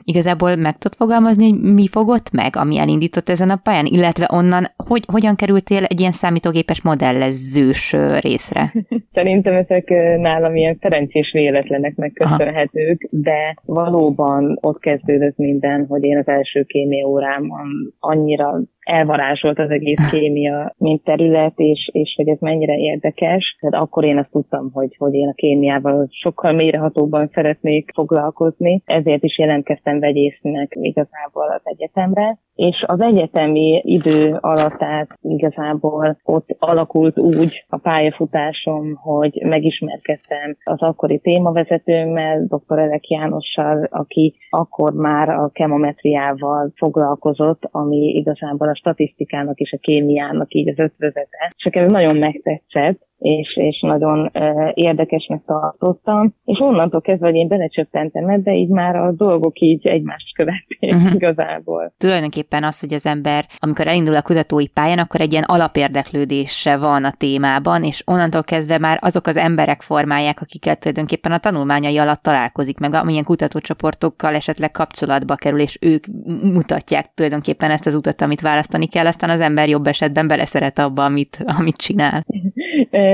Igazából 0.04 0.56
meg 0.56 0.78
tudod 0.78 0.98
fogalmazni, 0.98 1.50
hogy 1.50 1.60
mi 1.62 1.88
fogott 1.88 2.32
meg, 2.32 2.56
ami 2.56 2.80
elindított 2.80 3.30
ezen 3.30 3.50
a 3.50 3.60
pályán, 3.64 3.86
illetve 3.86 4.30
onnan 4.32 4.68
hogy, 4.88 5.04
hogyan 5.14 5.36
kerültél 5.36 5.84
egy 5.84 6.00
ilyen 6.00 6.12
számítógépes 6.12 6.82
modellezős 6.82 7.96
részre? 8.22 8.74
Szerintem 9.18 9.54
ezek 9.54 9.90
nálam 10.18 10.56
ilyen 10.56 10.78
szerencsés 10.82 11.32
véletleneknek 11.32 12.14
köszönhetők, 12.14 13.10
Aha. 13.12 13.22
de 13.22 13.56
valóban 13.66 14.58
ott 14.62 14.80
kezdődött 14.80 15.38
minden, 15.38 15.86
hogy 15.90 16.04
én 16.04 16.18
az 16.18 16.28
első 16.28 16.64
kémia 16.64 17.08
órámon 17.08 17.94
annyira 18.00 18.62
elvarázsolt 18.84 19.60
az 19.60 19.70
egész 19.70 20.10
kémia, 20.12 20.74
mint 20.78 21.04
terület, 21.04 21.54
és, 21.56 21.90
és 21.92 22.14
hogy 22.16 22.28
ez 22.28 22.40
mennyire 22.40 22.78
érdekes. 22.78 23.58
Tehát 23.60 23.84
akkor 23.86 24.06
én 24.06 24.18
azt 24.18 24.32
tudtam, 24.32 24.72
hogy, 24.74 24.96
hogy 24.98 25.14
én 25.14 25.28
a 25.28 25.34
kémiával 25.34 26.08
sokkal 26.10 26.52
mélyrehatóban 26.52 27.30
szeretnék 27.34 27.92
foglalkozni, 27.94 28.82
ezért 28.86 29.24
is 29.24 29.38
jelentkeztem 29.38 30.00
vegyésznek 30.00 30.78
igazából 30.82 31.50
az 31.50 31.62
egyetemre, 31.64 32.38
és 32.56 32.84
az 32.88 33.02
egyetemi 33.02 33.82
idő 33.84 34.38
alatt 34.40 34.84
át 34.84 35.18
igazából 35.22 36.18
ott 36.24 36.56
alakult 36.60 37.20
úgy 37.20 37.66
a 37.68 37.78
pályafutásom, 37.78 38.96
hogy 38.96 39.42
megismerkedtem 39.46 40.58
az 40.64 40.82
akkori 40.82 41.20
témavezetőmmel, 41.20 42.46
dr. 42.48 42.80
Elek 42.80 43.10
Jánossal, 43.10 43.88
aki 43.92 44.36
akkor 44.50 44.94
már 44.94 45.30
a 45.30 45.50
kemometriával 45.54 46.72
foglalkozott, 46.76 47.68
ami 47.72 47.98
igazából 47.98 48.70
a 48.74 48.76
statisztikának 48.76 49.60
és 49.60 49.72
a 49.72 49.78
kémiának 49.78 50.54
így 50.54 50.70
az 50.70 50.80
ötvözete. 50.80 51.54
És 51.58 51.64
ez 51.76 51.92
nagyon 51.92 52.18
megtetszett, 52.18 53.08
és, 53.24 53.58
és 53.58 53.82
nagyon 53.82 54.32
érdekesnek 54.74 55.42
tartottam, 55.46 56.36
és 56.46 56.60
onnantól 56.60 57.02
kezdve, 57.02 57.26
hogy 57.28 57.36
én 57.36 57.48
belecsöppentem 57.48 58.30
ebbe, 58.30 58.54
így 58.54 58.70
már 58.70 58.96
a 58.96 59.12
dolgok 59.12 59.60
így 59.60 59.88
egymást 59.88 60.36
követték 60.36 60.94
uh-huh. 60.94 61.14
igazából. 61.14 61.94
Tulajdonképpen 61.98 62.64
az, 62.64 62.80
hogy 62.80 62.94
az 62.94 63.06
ember, 63.06 63.46
amikor 63.58 63.88
elindul 63.88 64.16
a 64.16 64.22
kutatói 64.22 64.68
pályán, 64.68 64.98
akkor 64.98 65.22
egy 65.22 65.32
ilyen 65.32 65.44
alapérdeklődése 65.48 66.78
van 66.78 67.04
a 67.04 67.12
témában, 67.18 67.84
és 67.84 68.04
onnantól 68.06 68.44
kezdve 68.44 68.78
már 68.78 68.98
azok 69.02 69.28
az 69.28 69.38
emberek 69.38 69.82
formálják, 69.82 70.42
akiket 70.42 70.80
tulajdonképpen 70.80 71.32
a 71.32 71.38
tanulmányai 71.38 71.98
alatt 71.98 72.22
találkozik, 72.22 72.80
meg 72.80 72.94
amilyen 72.94 73.24
kutatócsoportokkal 73.24 74.36
esetleg 74.36 74.72
kapcsolatba 74.72 75.36
kerül, 75.36 75.60
és 75.60 75.78
ők 75.82 76.06
mutatják 76.42 77.14
tulajdonképpen 77.14 77.72
ezt 77.72 77.86
az 77.86 77.96
utat, 77.96 78.22
amit 78.22 78.42
választani 78.42 78.88
kell, 78.88 79.06
aztán 79.06 79.30
az 79.30 79.40
ember 79.40 79.70
jobb 79.70 79.88
esetben 79.88 80.28
beleszeret 80.28 80.80
abba, 80.80 81.04
amit, 81.04 81.44
amit 81.58 81.76
csinál. 81.76 82.26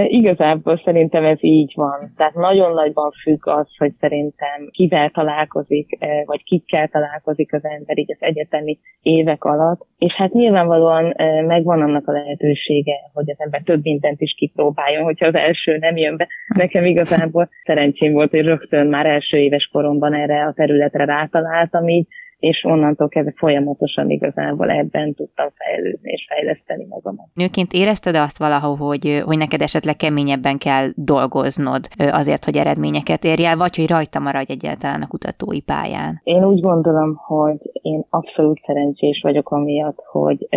Igazából 0.08 0.82
szerintem 0.86 1.26
ez 1.26 1.38
így 1.42 1.72
van. 1.76 2.14
Tehát 2.18 2.34
nagyon 2.34 2.74
nagyban 2.74 3.12
függ 3.12 3.48
az, 3.48 3.68
hogy 3.78 3.92
szerintem 4.00 4.70
kivel 4.72 5.10
találkozik, 5.10 5.98
vagy 6.26 6.44
kikkel 6.44 6.88
találkozik 6.88 7.54
az 7.54 7.66
ember 7.66 7.98
így 7.98 8.12
az 8.12 8.22
egyetemi 8.28 8.80
évek 9.02 9.44
alatt. 9.44 9.86
És 9.98 10.14
hát 10.14 10.34
nyilvánvalóan 10.34 11.14
megvan 11.46 11.82
annak 11.82 12.08
a 12.08 12.12
lehetősége, 12.12 12.96
hogy 13.14 13.30
az 13.30 13.40
ember 13.40 13.62
több 13.62 13.84
mindent 13.84 14.22
is 14.22 14.34
kipróbáljon, 14.34 15.04
hogyha 15.04 15.28
az 15.28 15.36
első 15.36 15.78
nem 15.78 15.98
jön 15.98 16.18
be. 16.18 16.28
Nekem 16.56 16.86
igazából 16.86 17.50
szerencsém 17.64 18.14
volt, 18.14 18.32
hogy 18.32 18.46
rögtön 18.46 18.88
már 18.88 19.06
első 19.06 19.38
éves 19.38 19.68
koromban 19.68 20.14
erre 20.14 20.46
a 20.46 20.54
területre 20.54 21.06
rátaláltam 21.06 21.88
így, 21.88 22.08
és 22.40 22.64
onnantól 22.64 23.08
kezdve 23.08 23.34
folyamatosan 23.36 24.10
igazából 24.10 24.70
ebben 24.70 25.14
tudtam 25.14 25.48
fejlődni 25.56 26.12
és 26.12 26.28
fejleszteni 26.30 26.86
magamat. 26.90 27.28
Nőként 27.34 27.74
érezted 27.74 28.16
azt 28.16 28.38
valahol, 28.38 28.76
hogy, 28.76 29.22
hogy 29.26 29.38
neked 29.38 29.62
esetleg 29.62 29.96
keményebben 29.96 30.58
kell 30.58 30.88
dolgoznod 30.96 31.88
azért, 31.98 32.46
hogy 32.46 32.58
eredményeket 32.58 33.24
érjél, 33.24 33.58
vagy 33.58 33.76
hogy 33.76 33.90
rajta 33.90 34.20
maradj 34.20 34.52
egyáltalán 34.52 35.02
a 35.02 35.08
kutatói 35.08 35.62
pályán? 35.62 36.22
Én 36.24 36.46
úgy 36.46 36.60
gondolom, 36.60 37.16
hogy 37.16 37.60
én 37.72 38.06
abszolút 38.10 38.60
szerencsés 38.66 39.20
vagyok 39.24 39.50
amiatt, 39.50 40.00
hogy 40.12 40.48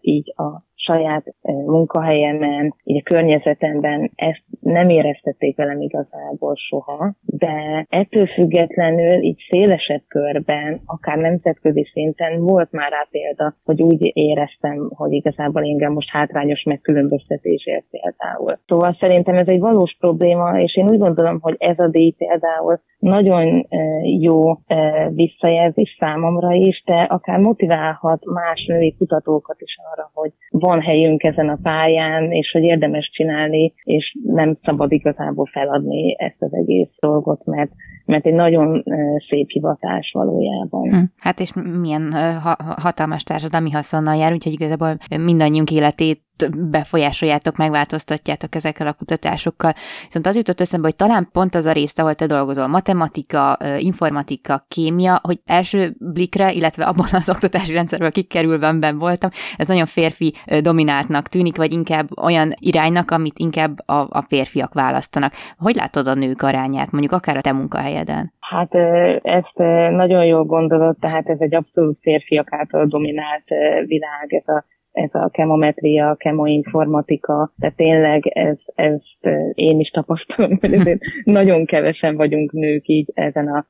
így 0.00 0.32
a 0.36 0.70
saját 0.84 1.34
munkahelyemen, 1.66 2.74
így 2.84 3.02
a 3.04 3.08
környezetemben 3.10 4.10
ezt 4.14 4.42
nem 4.60 4.88
éreztették 4.88 5.56
velem 5.56 5.80
igazából 5.80 6.54
soha, 6.54 7.14
de 7.20 7.86
ettől 7.88 8.26
függetlenül 8.26 9.22
így 9.22 9.40
szélesebb 9.50 10.02
körben, 10.08 10.80
akár 10.86 11.16
nemzetközi 11.18 11.88
szinten 11.92 12.40
volt 12.40 12.72
már 12.72 12.90
rá 12.90 13.06
példa, 13.10 13.56
hogy 13.64 13.82
úgy 13.82 14.10
éreztem, 14.14 14.90
hogy 14.94 15.12
igazából 15.12 15.62
engem 15.62 15.92
most 15.92 16.10
hátrányos 16.10 16.62
megkülönböztetésért 16.62 17.84
például. 17.90 18.58
Szóval 18.66 18.96
szerintem 19.00 19.34
ez 19.34 19.48
egy 19.48 19.60
valós 19.60 19.96
probléma, 20.00 20.60
és 20.60 20.76
én 20.76 20.90
úgy 20.90 20.98
gondolom, 20.98 21.38
hogy 21.40 21.56
ez 21.58 21.78
a 21.78 21.88
díj 21.88 22.10
például 22.10 22.80
nagyon 22.98 23.66
jó 24.20 24.40
visszajelzés 25.08 25.96
számomra 26.00 26.52
is, 26.52 26.82
de 26.86 26.96
akár 26.96 27.38
motiválhat 27.38 28.24
más 28.24 28.66
női 28.66 28.94
kutatókat 28.98 29.60
is 29.60 29.76
arra, 29.92 30.10
hogy 30.14 30.32
van 30.50 30.71
helyünk 30.80 31.22
ezen 31.22 31.48
a 31.48 31.58
pályán, 31.62 32.32
és 32.32 32.50
hogy 32.50 32.62
érdemes 32.62 33.10
csinálni, 33.12 33.72
és 33.84 34.16
nem 34.24 34.58
szabad 34.62 34.92
igazából 34.92 35.46
feladni 35.46 36.16
ezt 36.18 36.42
az 36.42 36.54
egész 36.54 36.90
dolgot, 37.00 37.44
mert 37.44 37.70
mert 38.12 38.26
egy 38.26 38.34
nagyon 38.34 38.84
szép 39.28 39.48
hivatás 39.48 40.10
valójában. 40.14 40.90
Hm. 40.90 41.02
Hát 41.16 41.40
és 41.40 41.52
milyen 41.80 42.12
hatalmas 42.76 43.22
társadalmi 43.22 43.70
haszonnal 43.70 44.16
jár, 44.16 44.32
úgyhogy 44.32 44.52
igazából 44.52 44.96
mindannyiunk 45.18 45.70
életét 45.70 46.20
befolyásoljátok, 46.50 47.56
megváltoztatjátok 47.56 48.54
ezekkel 48.54 48.86
a 48.86 48.92
kutatásokkal. 48.92 49.72
Viszont 50.04 50.26
az 50.26 50.36
jutott 50.36 50.60
eszembe, 50.60 50.86
hogy 50.86 50.96
talán 50.96 51.28
pont 51.32 51.54
az 51.54 51.66
a 51.66 51.72
részt, 51.72 51.98
ahol 51.98 52.14
te 52.14 52.26
dolgozol, 52.26 52.66
matematika, 52.66 53.58
informatika, 53.78 54.64
kémia, 54.68 55.20
hogy 55.22 55.40
első 55.44 55.94
blikre, 55.98 56.52
illetve 56.52 56.84
abban 56.84 57.06
az 57.12 57.28
oktatási 57.34 57.72
rendszerből 57.72 58.10
kikerülve 58.10 58.92
voltam, 58.92 59.30
ez 59.56 59.66
nagyon 59.66 59.86
férfi 59.86 60.32
domináltnak 60.60 61.28
tűnik, 61.28 61.56
vagy 61.56 61.72
inkább 61.72 62.18
olyan 62.18 62.54
iránynak, 62.58 63.10
amit 63.10 63.38
inkább 63.38 63.88
a, 63.88 64.06
a 64.10 64.24
férfiak 64.28 64.74
választanak. 64.74 65.32
Hogy 65.58 65.74
látod 65.74 66.06
a 66.06 66.14
nők 66.14 66.42
arányát, 66.42 66.90
mondjuk 66.90 67.12
akár 67.12 67.36
a 67.36 67.40
te 67.40 67.52
munkahelyeden? 68.02 68.32
Hát 68.40 68.74
ezt 69.22 69.56
nagyon 69.96 70.24
jól 70.24 70.44
gondolod, 70.44 70.96
tehát 71.00 71.28
ez 71.28 71.40
egy 71.40 71.54
abszolút 71.54 71.98
férfiak 72.00 72.52
által 72.52 72.86
dominált 72.86 73.48
világ, 73.86 74.32
ez 74.34 74.54
a 74.54 74.64
ez 74.92 75.10
a 75.12 75.28
kemometria, 75.28 76.14
kemoinformatika, 76.14 77.52
de 77.56 77.72
tényleg 77.76 78.26
ez, 78.26 78.56
ezt 78.74 79.36
én 79.54 79.80
is 79.80 79.88
tapasztalom, 79.88 80.58
hogy 80.60 80.72
ezért 80.72 81.00
nagyon 81.24 81.64
kevesen 81.64 82.16
vagyunk 82.16 82.52
nők 82.52 82.88
így 82.88 83.10
ezen 83.14 83.48
a 83.48 83.66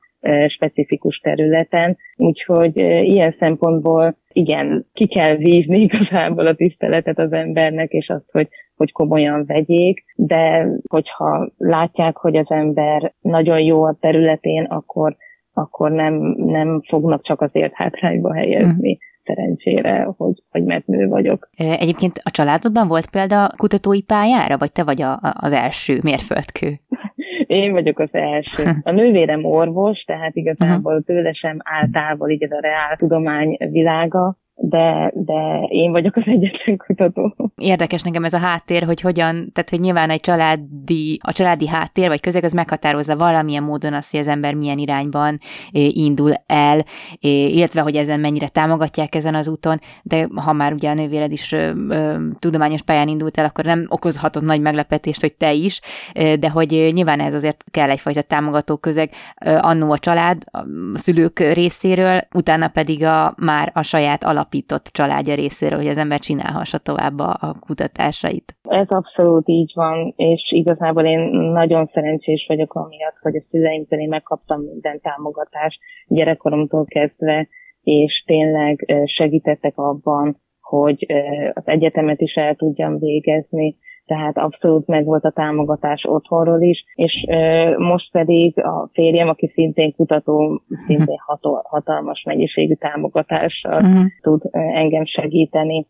specifikus 0.47 1.17
területen, 1.17 1.97
úgyhogy 2.15 2.77
ilyen 2.77 3.35
szempontból 3.39 4.17
igen, 4.31 4.85
ki 4.93 5.07
kell 5.07 5.35
vívni 5.35 5.81
igazából 5.91 6.47
a 6.47 6.55
tiszteletet 6.55 7.19
az 7.19 7.31
embernek, 7.31 7.91
és 7.91 8.09
azt, 8.09 8.31
hogy, 8.31 8.47
hogy 8.75 8.91
komolyan 8.91 9.45
vegyék, 9.45 10.03
de 10.15 10.67
hogyha 10.89 11.51
látják, 11.57 12.17
hogy 12.17 12.35
az 12.35 12.49
ember 12.49 13.13
nagyon 13.21 13.59
jó 13.59 13.83
a 13.83 13.97
területén, 13.99 14.63
akkor 14.63 15.15
akkor 15.55 15.91
nem, 15.91 16.13
nem 16.37 16.81
fognak 16.87 17.23
csak 17.23 17.41
azért 17.41 17.73
hátrányba 17.73 18.33
helyezni. 18.33 18.89
Mm 18.89 19.11
szerencsére, 19.23 20.03
hogy, 20.17 20.43
hogy 20.49 20.63
mert 20.63 20.87
nő 20.87 21.07
vagyok. 21.07 21.49
Egyébként 21.57 22.19
a 22.23 22.31
családodban 22.31 22.87
volt 22.87 23.09
példa 23.09 23.49
kutatói 23.57 24.01
pályára, 24.01 24.57
vagy 24.57 24.71
te 24.71 24.83
vagy 24.83 25.01
a, 25.01 25.19
az 25.21 25.53
első 25.53 25.97
mérföldkő? 26.03 26.67
Én 27.47 27.71
vagyok 27.71 27.99
az 27.99 28.13
első. 28.13 28.63
A 28.83 28.91
nővérem 28.91 29.45
orvos, 29.45 29.99
tehát 29.99 30.35
igazából 30.35 31.01
tőle 31.01 31.33
sem 31.33 31.57
áll 31.63 31.89
távol 31.91 32.29
így 32.29 32.43
ez 32.43 32.51
a 32.51 32.59
reál 32.61 32.95
tudomány 32.97 33.57
világa, 33.71 34.37
de, 34.55 35.11
de 35.15 35.65
én 35.67 35.91
vagyok 35.91 36.15
az 36.15 36.23
egyetlen 36.25 36.77
kutató. 36.77 37.35
Érdekes 37.55 38.01
nekem 38.01 38.23
ez 38.23 38.33
a 38.33 38.37
háttér, 38.37 38.83
hogy 38.83 39.01
hogyan, 39.01 39.51
tehát 39.53 39.69
hogy 39.69 39.79
nyilván 39.79 40.09
egy 40.09 40.19
családi, 40.19 41.19
a 41.23 41.31
családi 41.31 41.67
háttér 41.67 42.07
vagy 42.07 42.21
közeg 42.21 42.43
az 42.43 42.53
meghatározza 42.53 43.17
valamilyen 43.17 43.63
módon 43.63 43.93
azt, 43.93 44.11
hogy 44.11 44.19
az 44.19 44.27
ember 44.27 44.53
milyen 44.53 44.77
irányban 44.77 45.37
indul 45.71 46.31
el, 46.45 46.83
illetve 47.19 47.81
hogy 47.81 47.95
ezen 47.95 48.19
mennyire 48.19 48.47
támogatják 48.47 49.15
ezen 49.15 49.35
az 49.35 49.47
úton, 49.47 49.77
de 50.03 50.27
ha 50.35 50.53
már 50.53 50.73
ugye 50.73 50.89
a 50.89 50.93
nővéred 50.93 51.31
is 51.31 51.55
tudományos 52.39 52.81
pályán 52.81 53.07
indult 53.07 53.37
el, 53.37 53.45
akkor 53.45 53.65
nem 53.65 53.85
okozhatott 53.89 54.43
nagy 54.43 54.61
meglepetést, 54.61 55.21
hogy 55.21 55.33
te 55.33 55.53
is, 55.53 55.81
de 56.39 56.49
hogy 56.49 56.89
nyilván 56.93 57.19
ez 57.19 57.33
azért 57.33 57.63
kell 57.71 57.89
egyfajta 57.89 58.21
támogató 58.21 58.77
közeg, 58.77 59.09
annó 59.59 59.91
a 59.91 59.97
család, 59.97 60.43
a 60.51 60.63
szülők 60.93 61.39
részéről, 61.39 62.21
utána 62.33 62.67
pedig 62.67 63.03
a, 63.03 63.33
már 63.37 63.71
a 63.73 63.81
saját 63.81 64.23
alap 64.23 64.42
alapított 64.43 64.85
családja 64.85 65.35
részéről, 65.35 65.77
hogy 65.77 65.87
az 65.87 65.97
ember 65.97 66.19
csinálhassa 66.19 66.77
tovább 66.77 67.19
a, 67.19 67.37
a 67.39 67.59
kutatásait. 67.59 68.55
Ez 68.69 68.89
abszolút 68.89 69.47
így 69.49 69.71
van, 69.75 70.13
és 70.15 70.51
igazából 70.51 71.03
én 71.03 71.19
nagyon 71.59 71.89
szerencsés 71.93 72.45
vagyok 72.47 72.73
amiatt, 72.73 73.17
hogy 73.21 73.35
a 73.35 73.43
szüleimtől 73.49 73.99
én 73.99 74.07
megkaptam 74.07 74.61
minden 74.61 75.01
támogatást 75.01 75.79
gyerekkoromtól 76.07 76.85
kezdve, 76.85 77.47
és 77.83 78.23
tényleg 78.25 79.03
segítettek 79.05 79.77
abban, 79.77 80.41
hogy 80.61 81.05
az 81.53 81.63
egyetemet 81.65 82.21
is 82.21 82.33
el 82.33 82.55
tudjam 82.55 82.99
végezni, 82.99 83.77
tehát 84.05 84.37
abszolút 84.37 84.87
meg 84.87 85.05
volt 85.05 85.23
a 85.23 85.31
támogatás 85.31 86.05
otthonról 86.07 86.61
is, 86.61 86.83
és 86.95 87.25
most 87.77 88.11
pedig 88.11 88.59
a 88.59 88.89
férjem, 88.93 89.29
aki 89.29 89.51
szintén 89.53 89.95
kutató, 89.95 90.61
szintén 90.87 91.17
hatalmas 91.63 92.23
mennyiségű 92.25 92.73
támogatással 92.73 93.81
uh-huh. 93.81 94.05
tud 94.21 94.41
engem 94.51 95.05
segíteni 95.05 95.87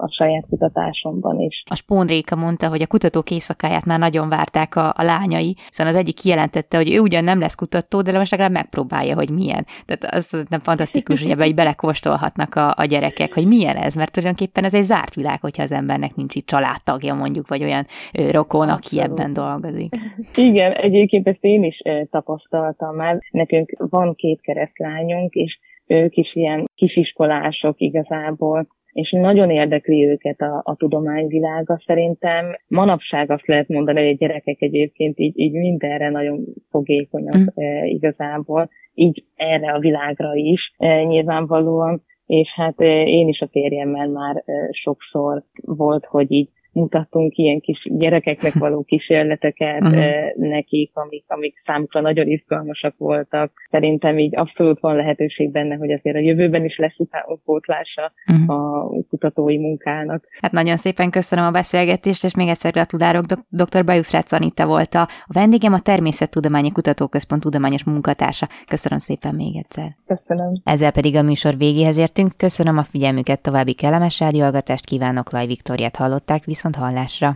a 0.00 0.12
saját 0.16 0.46
kutatásomban 0.48 1.40
is. 1.40 1.62
A 1.70 1.76
Spónréka 1.76 2.36
mondta, 2.36 2.68
hogy 2.68 2.82
a 2.82 2.86
kutatók 2.86 3.30
éjszakáját 3.30 3.84
már 3.84 3.98
nagyon 3.98 4.28
várták 4.28 4.76
a, 4.76 4.88
a 4.88 5.02
lányai, 5.02 5.56
hiszen 5.68 5.86
az 5.86 5.94
egyik 5.94 6.14
kijelentette, 6.14 6.76
hogy 6.76 6.92
ő 6.92 6.98
ugyan 6.98 7.24
nem 7.24 7.40
lesz 7.40 7.54
kutató, 7.54 8.02
de 8.02 8.18
most 8.18 8.30
legalább 8.30 8.52
megpróbálja, 8.52 9.14
hogy 9.14 9.30
milyen. 9.30 9.66
Tehát 9.84 10.14
az 10.14 10.44
nem 10.48 10.60
fantasztikus, 10.60 11.22
hogy 11.22 11.30
ebbe 11.30 11.46
így 11.46 11.54
belekóstolhatnak 11.54 12.54
a, 12.54 12.74
a 12.76 12.84
gyerekek, 12.84 13.34
hogy 13.34 13.46
milyen 13.46 13.76
ez, 13.76 13.94
mert 13.94 14.12
tulajdonképpen 14.12 14.64
ez 14.64 14.74
egy 14.74 14.82
zárt 14.82 15.14
világ, 15.14 15.40
hogyha 15.40 15.62
az 15.62 15.72
embernek 15.72 16.14
nincs 16.14 16.34
itt 16.34 16.46
családtagja 16.46 17.14
mondjuk, 17.14 17.48
vagy 17.48 17.62
olyan 17.62 17.86
rokon, 18.30 18.68
aki 18.68 19.00
ebben 19.00 19.32
dolgozik. 19.32 19.94
Igen, 20.34 20.72
egyébként 20.72 21.28
ezt 21.28 21.44
én 21.44 21.64
is 21.64 21.82
tapasztaltam 22.10 22.96
már. 22.96 23.18
Nekünk 23.30 23.76
van 23.90 24.14
két 24.14 24.40
keresztlányunk, 24.40 25.34
és 25.34 25.58
ők 25.86 26.16
is 26.16 26.34
ilyen 26.34 26.64
kisiskolások 26.74 27.80
igazából, 27.80 28.66
és 29.00 29.10
nagyon 29.10 29.50
érdekli 29.50 30.06
őket 30.06 30.40
a, 30.40 30.60
a 30.64 30.76
tudományvilága 30.76 31.82
szerintem. 31.86 32.56
Manapság 32.68 33.30
azt 33.30 33.46
lehet 33.46 33.68
mondani, 33.68 34.00
hogy 34.00 34.12
a 34.12 34.16
gyerekek 34.16 34.60
egyébként 34.60 35.18
így, 35.18 35.38
így 35.38 35.52
mindenre 35.52 36.10
nagyon 36.10 36.44
fogékonyak 36.70 37.36
mm. 37.36 37.46
e, 37.54 37.86
igazából, 37.86 38.70
így 38.94 39.24
erre 39.36 39.72
a 39.72 39.78
világra 39.78 40.34
is 40.34 40.74
e, 40.76 41.02
nyilvánvalóan, 41.02 42.02
és 42.26 42.48
hát 42.54 42.80
e, 42.80 43.02
én 43.02 43.28
is 43.28 43.40
a 43.40 43.48
férjemmel 43.50 44.08
már 44.08 44.44
sokszor 44.70 45.42
volt, 45.62 46.04
hogy 46.04 46.32
így 46.32 46.48
mutattunk 46.72 47.36
ilyen 47.36 47.60
kis 47.60 47.86
gyerekeknek 47.90 48.54
való 48.54 48.82
kísérleteket 48.82 49.82
uh-huh. 49.82 50.04
nekik, 50.36 50.90
amik, 50.94 51.24
amik 51.26 51.62
számukra 51.66 52.00
nagyon 52.00 52.26
izgalmasak 52.26 52.94
voltak. 52.96 53.52
Szerintem 53.70 54.18
így 54.18 54.36
abszolút 54.36 54.80
van 54.80 54.96
lehetőség 54.96 55.50
benne, 55.50 55.74
hogy 55.74 55.90
azért 55.90 56.16
a 56.16 56.20
jövőben 56.20 56.64
is 56.64 56.76
lesz 56.76 56.98
utánpótlása 56.98 58.12
uh-huh. 58.26 58.56
a 58.56 58.88
kutatói 59.08 59.58
munkának. 59.58 60.24
Hát 60.40 60.52
nagyon 60.52 60.76
szépen 60.76 61.10
köszönöm 61.10 61.44
a 61.44 61.50
beszélgetést, 61.50 62.24
és 62.24 62.34
még 62.34 62.48
egyszer 62.48 62.72
gratulálok. 62.72 63.24
Dr. 63.48 63.84
Bajusz 63.84 64.12
Rácz 64.12 64.32
Anita 64.32 64.66
volt 64.66 64.94
a 64.94 65.08
vendégem, 65.26 65.72
a 65.72 65.80
Természettudományi 65.80 66.72
Kutatóközpont 66.72 67.42
tudományos 67.42 67.84
munkatársa. 67.84 68.48
Köszönöm 68.66 68.98
szépen 68.98 69.34
még 69.34 69.56
egyszer. 69.56 69.96
Köszönöm. 70.06 70.60
Ezzel 70.64 70.92
pedig 70.92 71.16
a 71.16 71.22
műsor 71.22 71.56
végéhez 71.56 71.98
értünk. 71.98 72.32
Köszönöm 72.36 72.78
a 72.78 72.82
figyelmüket, 72.82 73.42
további 73.42 73.72
kellemes 73.72 74.20
rádióhallgatást 74.20 74.86
kívánok. 74.86 75.32
Laj 75.32 75.46
Viktoriát 75.46 75.96
hallották, 75.96 76.44
viszont 76.62 76.76
hallásra. 76.76 77.34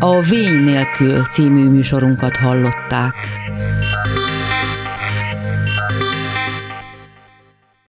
A 0.00 0.20
Vény 0.20 0.62
nélkül 0.62 1.24
című 1.24 1.68
műsorunkat 1.68 2.36
hallották. 2.36 3.14